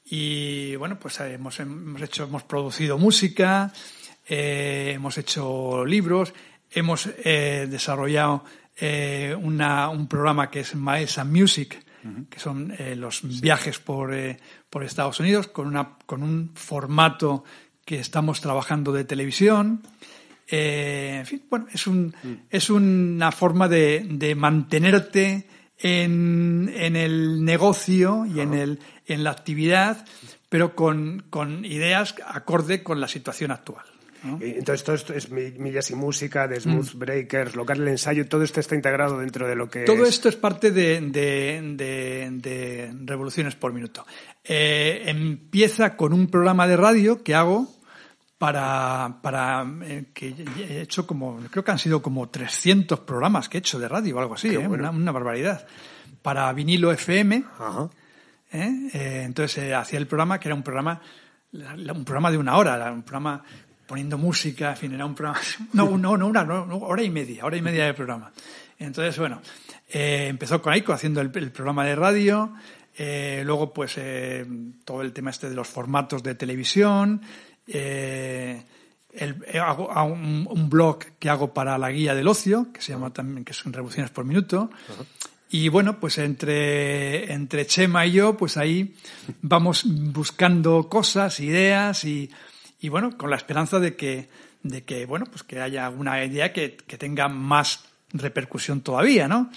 [0.04, 3.72] Y bueno, pues eh, hemos, hemos hecho, hemos producido música,
[4.26, 6.32] eh, hemos hecho libros,
[6.70, 8.44] hemos eh, desarrollado
[8.76, 11.82] eh, una, un programa que es Maesa Music,
[12.28, 14.14] que son los viajes por,
[14.68, 17.44] por Estados Unidos, con, una, con un formato
[17.86, 19.82] que estamos trabajando de televisión.
[20.48, 22.32] Eh, en fin, bueno, es, un, mm.
[22.50, 25.46] es una forma de, de mantenerte
[25.78, 30.04] en, en, el negocio y en, el, en la actividad,
[30.48, 33.84] pero con, con ideas acorde con la situación actual.
[34.40, 36.98] Entonces, todo esto es millas y música, de Smooth mm.
[36.98, 39.80] Breakers, local el ensayo, todo esto está integrado dentro de lo que.
[39.84, 41.60] Todo esto es parte de, de,
[42.40, 44.06] de, revoluciones por minuto.
[44.42, 47.73] Eh, empieza con un programa de radio que hago
[48.44, 53.56] para, para eh, que he hecho como, creo que han sido como 300 programas que
[53.56, 54.68] he hecho de radio o algo así, ¿eh?
[54.68, 55.66] una, una, barbaridad.
[56.20, 57.42] Para vinilo FM.
[58.52, 58.90] ¿eh?
[59.24, 61.00] entonces hacía el programa que era un programa,
[61.54, 63.42] un programa de una hora, un programa
[63.86, 65.40] poniendo música, en fin, era un programa,
[65.72, 68.30] no, no, no, una hora y media, hora y media de programa.
[68.78, 69.40] Entonces, bueno,
[69.88, 72.52] empezó con Aiko haciendo el, el programa de radio,
[72.96, 74.46] eh, luego, pues, eh,
[74.84, 77.20] todo el tema este de los formatos de televisión,
[77.66, 78.64] eh,
[79.12, 82.80] el, eh, hago, hago un, un, blog que hago para la guía del ocio, que
[82.80, 84.70] se llama también, que son revoluciones por minuto.
[84.88, 85.06] Uh -huh.
[85.50, 88.96] Y bueno, pues entre, entre Chema y yo, pues ahí
[89.40, 92.28] vamos buscando cosas, ideas y,
[92.80, 94.28] y bueno, con la esperanza de que,
[94.64, 99.50] de que, bueno, pues que haya una idea que, que tenga más repercusión todavía, ¿no?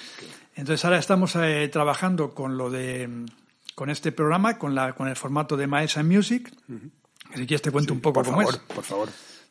[0.55, 3.25] Entonces ahora estamos eh, trabajando con lo de,
[3.73, 6.51] con este programa, con la, con el formato de Miles and Music.
[6.67, 6.91] Uh -huh.
[7.35, 8.59] Si quieres te cuento sí, un poco cómo favor, es.
[8.75, 9.09] Por favor.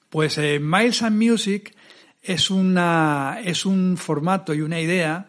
[0.09, 1.74] Pues eh, Miles and Music
[2.22, 5.29] es, una, es un formato y una idea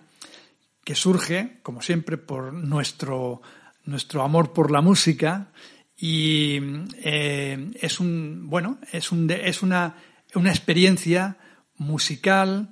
[0.84, 3.41] que surge, como siempre, por nuestro,
[3.84, 5.52] nuestro amor por la música
[5.98, 6.60] y
[7.04, 9.95] eh, es un, bueno, es, un, es una,
[10.36, 11.38] una experiencia
[11.78, 12.70] musical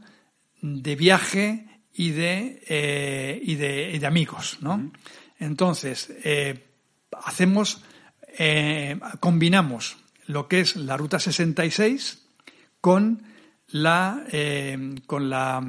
[0.61, 4.91] de viaje y de, eh, y de, y de amigos, ¿no?
[5.39, 6.65] Entonces, eh,
[7.23, 7.84] hacemos
[8.38, 12.27] eh, combinamos lo que es la ruta 66
[12.81, 13.23] con
[13.67, 15.63] la, eh, con la,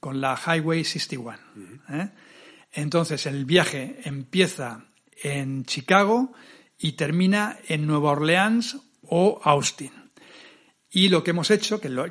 [0.00, 1.38] con la Highway 61.
[1.90, 2.08] ¿eh?
[2.72, 4.84] Entonces el viaje empieza
[5.22, 6.32] en Chicago
[6.78, 9.92] y termina en Nueva Orleans o Austin.
[10.90, 12.06] Y lo que hemos hecho, que lo,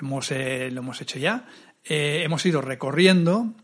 [0.00, 1.46] hemos, eh, lo hemos hecho ya,
[1.82, 3.54] hemos ido recorriendo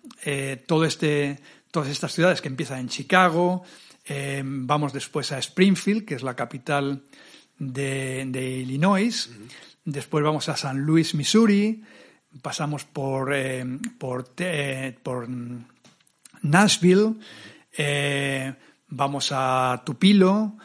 [0.66, 1.38] todo este,
[1.70, 3.62] todas estas ciudades que empiezan en Chicago,
[4.06, 7.02] eh, vamos después a Springfield, que es la capital
[7.58, 9.28] de, de Illinois.
[9.28, 9.50] Uh -huh.
[9.84, 11.82] Después vamos a San Luis, Missouri.
[12.42, 13.64] Pasamos por, eh,
[13.98, 15.28] por, eh, por
[16.42, 17.14] Nashville.
[18.88, 20.56] vamos a Tupilo,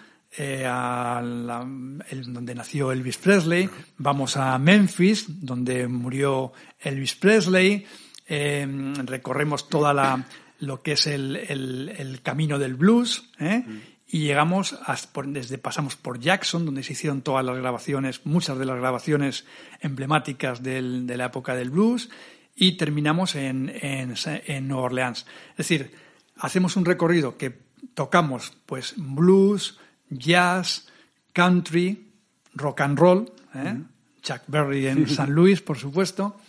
[0.66, 1.68] a la,
[2.10, 3.70] el, donde nació Elvis Presley.
[3.98, 7.86] Vamos a Memphis, donde murió Elvis Presley.
[8.28, 10.26] recorremos toda la
[10.62, 13.64] lo que es el, el, el camino del blues, ¿eh?
[13.66, 13.80] mm.
[14.08, 18.60] y llegamos hasta por, desde pasamos por Jackson, donde se hicieron todas las grabaciones, muchas
[18.60, 19.46] de las grabaciones
[19.82, 22.10] emblemáticas del, de la época del blues,
[22.56, 25.26] y terminamos en, en, en Nueva Orleans.
[25.52, 25.92] Es decir,
[26.38, 27.58] hacemos un recorrido que
[27.96, 30.88] tocamos pues blues, jazz,
[31.34, 32.12] country,
[32.54, 33.74] rock and roll, ¿eh?
[33.74, 33.88] mm.
[34.22, 36.40] Chuck Berry en San Luis, por supuesto,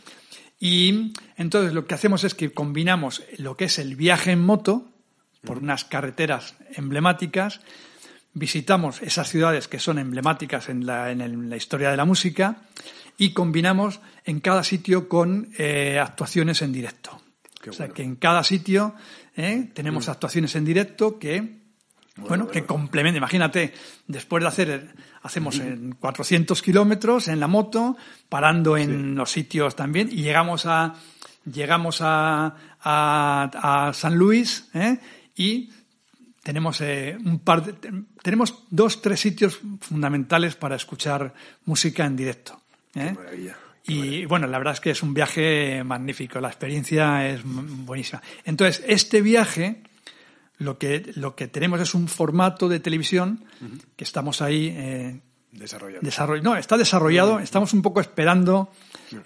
[0.64, 4.92] y entonces lo que hacemos es que combinamos lo que es el viaje en moto
[5.42, 7.62] por unas carreteras emblemáticas,
[8.32, 12.62] visitamos esas ciudades que son emblemáticas en la, en historia de la música
[13.18, 17.20] y combinamos en cada sitio con eh, actuaciones en directo.
[17.60, 17.94] Qué o sea bueno.
[17.94, 18.94] que en cada sitio
[19.34, 20.10] eh, tenemos mm.
[20.12, 21.61] actuaciones en directo que
[22.16, 23.18] bueno, bueno, que complementa.
[23.18, 23.72] Imagínate,
[24.06, 27.96] después de hacer, hacemos en 400 kilómetros en la moto,
[28.28, 29.14] parando en sí.
[29.14, 30.94] los sitios también, y llegamos a,
[31.44, 34.98] llegamos a, a, a San Luis, ¿eh?
[35.36, 35.70] y
[36.42, 41.32] tenemos eh, un par de, tenemos dos, tres sitios fundamentales para escuchar
[41.64, 42.60] música en directo.
[42.94, 43.14] ¿eh?
[43.84, 48.22] Y bueno, la verdad es que es un viaje magnífico, la experiencia es buenísima.
[48.44, 49.82] Entonces, este viaje,
[50.58, 53.80] lo que, lo que tenemos es un formato de televisión uh -huh.
[53.96, 55.20] que estamos ahí eh,
[55.52, 56.42] Desarrollado.
[56.42, 57.38] no, está desarrollado.
[57.38, 58.70] Estamos un poco esperando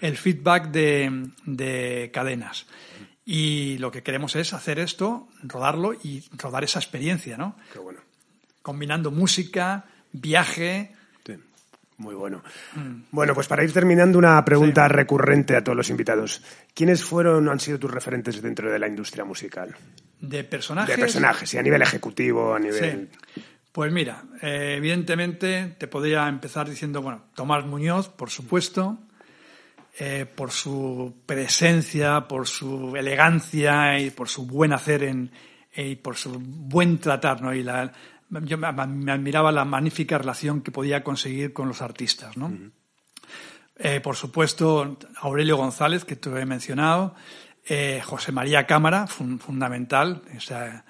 [0.01, 2.65] el feedback de, de cadenas.
[3.25, 7.55] Y lo que queremos es hacer esto, rodarlo y rodar esa experiencia, ¿no?
[7.71, 8.01] Qué bueno.
[8.61, 10.96] Combinando música, viaje,
[11.97, 12.43] muy bueno.
[13.11, 16.43] Bueno, pues para ir terminando, una pregunta recurrente a todos los invitados.
[16.73, 19.75] ¿Quiénes fueron o han sido tus referentes dentro de la industria musical?
[20.19, 20.95] ¿De personajes?
[20.95, 23.09] De personajes, y a nivel ejecutivo, a nivel...
[23.33, 23.41] Sí.
[23.71, 28.97] Pues mira, eh, evidentemente te podría empezar diciendo, bueno, Tomás Muñoz, por supuesto,
[29.99, 35.31] eh, por su presencia, por su elegancia y por su buen hacer en,
[35.75, 37.53] y por su buen tratar, ¿no?
[37.53, 37.91] Y la,
[38.29, 42.51] yo me, admiraba la magnífica relación que podía conseguir con los artistas, ¿no?
[43.77, 47.13] Eh, por supuesto, Aurelio González, que te he mencionado,
[47.65, 50.83] eh, José María Cámara, fundamental, o sea,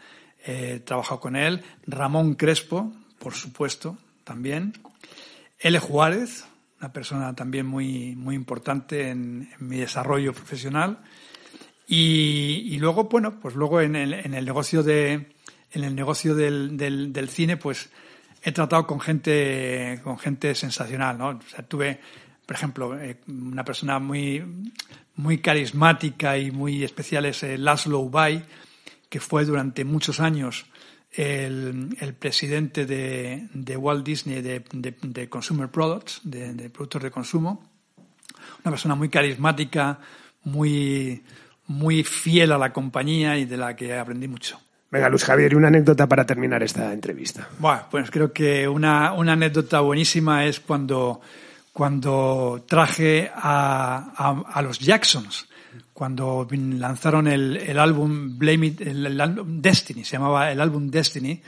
[0.46, 4.74] he trabajado con él, Ramón Crespo, por supuesto, también,
[5.60, 5.80] L.
[5.80, 6.46] Juárez,
[6.80, 11.00] una persona también muy, muy importante en, mi desarrollo profesional,
[11.88, 15.30] y, y, luego, bueno, pues luego en el, en el negocio de,
[15.72, 17.90] en el negocio del, cine, pues
[18.42, 21.30] he tratado con gente, con gente sensacional, ¿no?
[21.30, 22.00] O sea, tuve,
[22.46, 24.44] por ejemplo, eh, una persona muy,
[25.16, 28.44] muy carismática y muy especial es eh, Laszlo Ubay,
[29.10, 30.66] que fue durante muchos años
[31.12, 37.64] el, presidente de, de, Walt Disney de, de, Consumer Products, de, productos de consumo.
[38.64, 40.00] Una persona muy carismática,
[40.44, 41.24] muy,
[41.68, 44.60] muy fiel a la compañía y de la que aprendí mucho.
[44.90, 47.50] Venga, Luz Javier, y una anécdota para terminar esta entrevista.
[47.60, 51.20] Bueno, pues creo que una, una anécdota buenísima es cuando,
[51.74, 55.50] cuando traje a, a, los Jacksons,
[55.94, 61.42] cuando lanzaron el, el álbum Blame It, el, álbum Destiny, se llamaba el álbum Destiny,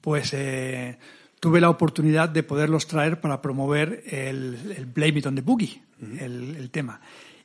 [0.00, 0.98] pues eh,
[1.38, 5.80] tuve la oportunidad de poderlos traer para promover el, el Blame It on the Boogie,
[6.18, 7.00] el, el tema.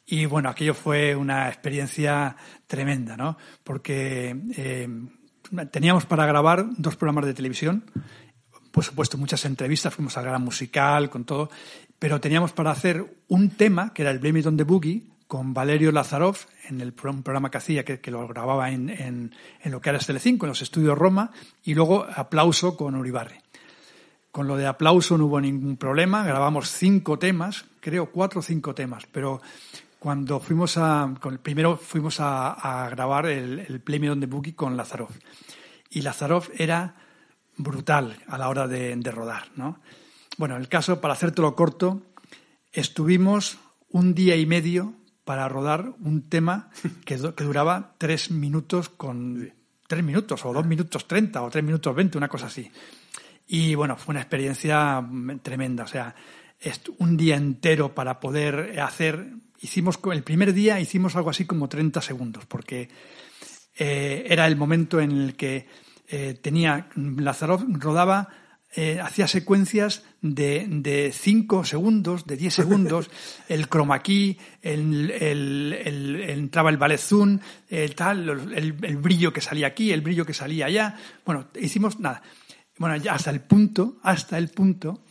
[0.07, 2.35] Y bueno, aquello fue una experiencia
[2.67, 3.37] tremenda, ¿no?
[3.63, 4.87] Porque eh,
[5.71, 7.83] teníamos para grabar dos programas de televisión,
[8.71, 11.49] por supuesto muchas entrevistas, fuimos al gran musical, con todo,
[11.97, 15.53] pero teníamos para hacer un tema, que era el Blame It on the Boogie, con
[15.53, 16.37] Valerio Lazarov,
[16.67, 19.31] en el programa que hacía, que, lo grababa en, en,
[19.71, 21.31] lo que era Tele5, en los estudios Roma,
[21.63, 23.37] y luego Aplauso con Uribarri.
[24.31, 28.75] Con lo de Aplauso no hubo ningún problema, grabamos cinco temas, creo cuatro o cinco
[28.75, 29.41] temas, pero
[30.06, 34.78] cuando fuimos a, primero fuimos a, grabar el, el Play Me on the Boogie con
[34.78, 35.10] Lazarov.
[35.89, 36.93] Y Lazarov era
[37.58, 39.80] brutal a la hora de, rodar, ¿no?
[40.38, 42.03] Bueno, el caso, para hacértelo corto,
[42.72, 43.58] estuvimos
[43.89, 44.93] un día y medio
[45.24, 46.70] para rodar un tema
[47.03, 49.53] que, que duraba tres minutos con
[49.88, 52.72] tres minutos o dos minutos treinta o tres minutos veinte, una cosa así.
[53.47, 55.03] Y bueno, fue una experiencia
[55.41, 55.86] tremenda.
[55.86, 56.14] O sea,
[56.99, 59.34] un día entero para poder hacer
[59.66, 62.88] hicimos el primer día hicimos algo así como 30 segundos, porque
[63.78, 65.68] eh, era el momento en el que
[66.07, 68.30] eh, tenía Lazarov rodaba
[68.78, 73.09] eh, hacía secuencias de, de 5 segundos, de 10 segundos,
[73.47, 77.39] el chroma key, el, el, entraba el ballet zoom,
[77.70, 80.97] el, tal, el, brillo que salía aquí, el brillo que salía allá.
[81.26, 82.22] Bueno, hicimos nada.
[82.78, 85.05] Bueno, hasta el punto, hasta el punto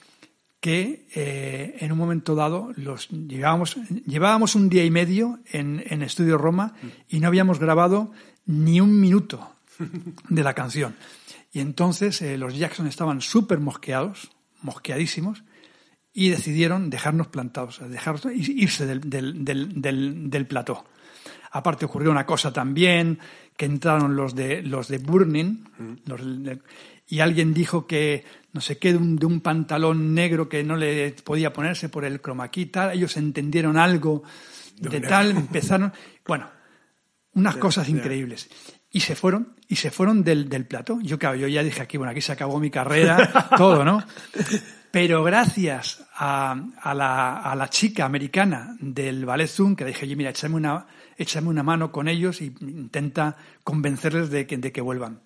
[0.64, 6.00] que eh, en un momento dado los llevábamos, llevábamos un día y medio en, en
[6.00, 6.72] Estudio Roma
[7.06, 8.12] y no habíamos grabado
[8.46, 9.56] ni un minuto
[10.30, 10.96] de la canción.
[11.52, 14.30] Y entonces eh, los Jackson estaban súper mosqueados,
[14.62, 15.44] mosqueadísimos,
[16.14, 20.86] y decidieron dejarnos plantados, dejarnos, irse del, del, del, del, plató.
[21.50, 23.18] Aparte ocurrió una cosa también,
[23.54, 25.62] que entraron los de, los de Burning,
[27.06, 28.24] y alguien dijo que
[28.54, 32.66] no sé qué, de un, pantalón negro que no le podía ponerse por el cromaquí
[32.66, 34.22] tal, ellos entendieron algo
[34.78, 35.92] de, tal, empezaron,
[36.24, 36.48] bueno,
[37.32, 38.48] unas cosas increíbles.
[38.92, 41.00] Y se fueron, y se fueron del, del plato.
[41.02, 44.04] Yo, claro, yo ya dije aquí, bueno, aquí se acabó mi carrera, todo, ¿no?
[44.92, 50.14] Pero gracias a, a, la, a, la, chica americana del Ballet Zoom, que dije, oye,
[50.14, 50.86] mira, échame una,
[51.16, 55.22] échame una mano con ellos y intenta convencerles de que, de que vuelvan.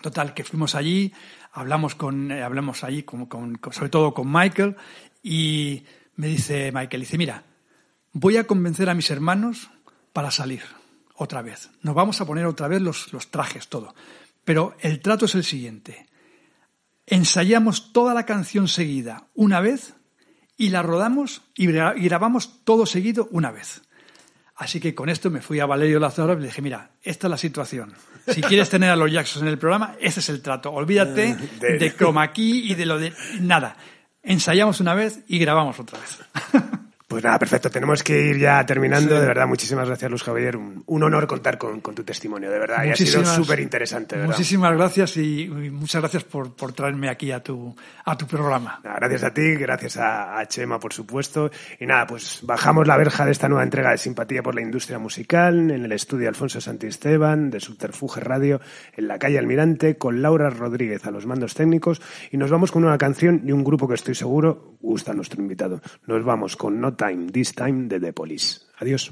[0.00, 1.12] Total, que fuimos allí,
[1.52, 3.28] hablamos con, eh, hablamos allí con,
[3.72, 4.76] sobre todo con Michael
[5.22, 5.84] y
[6.16, 7.44] me dice Michael, dice, mira,
[8.12, 9.70] voy a convencer a mis hermanos
[10.12, 10.62] para salir
[11.14, 11.70] otra vez.
[11.82, 13.94] Nos vamos a poner otra vez los, los trajes, todo.
[14.44, 16.06] Pero el trato es el siguiente.
[17.06, 19.94] Ensayamos toda la canción seguida una vez
[20.56, 23.82] y la rodamos y grabamos todo seguido una vez.
[24.58, 27.30] Así que con esto me fui a Valerio Lazaro y le dije, mira, esta es
[27.30, 27.94] la situación.
[28.26, 30.72] Si quieres tener a los Jacksons en el programa, ese es el trato.
[30.72, 33.12] Olvídate de, chroma key y de lo de...
[33.40, 33.76] Nada.
[34.20, 36.18] ensayamos una vez y grabamos otra vez.
[37.08, 37.70] Pues nada, perfecto.
[37.70, 39.18] Tenemos que ir ya terminando.
[39.18, 40.58] De verdad, muchísimas gracias, Luz Javier.
[40.58, 42.84] Un, honor contar con, tu testimonio, de verdad.
[42.84, 44.18] y ha sido súper interesante.
[44.18, 48.80] Muchísimas gracias y, muchas gracias por, por, traerme aquí a tu, a tu programa.
[48.82, 51.50] gracias a ti, gracias a, Chema, por supuesto.
[51.80, 54.98] Y nada, pues bajamos la verja de esta nueva entrega de Simpatía por la Industria
[54.98, 58.60] Musical en el estudio Alfonso Santisteban de Subterfuge Radio
[58.94, 62.84] en la calle Almirante con Laura Rodríguez a los mandos técnicos y nos vamos con
[62.84, 65.80] una canción y un grupo que estoy seguro gusta a nuestro invitado.
[66.06, 68.60] Nos vamos con Not Time, This Time The Police.
[68.82, 69.10] Adiós.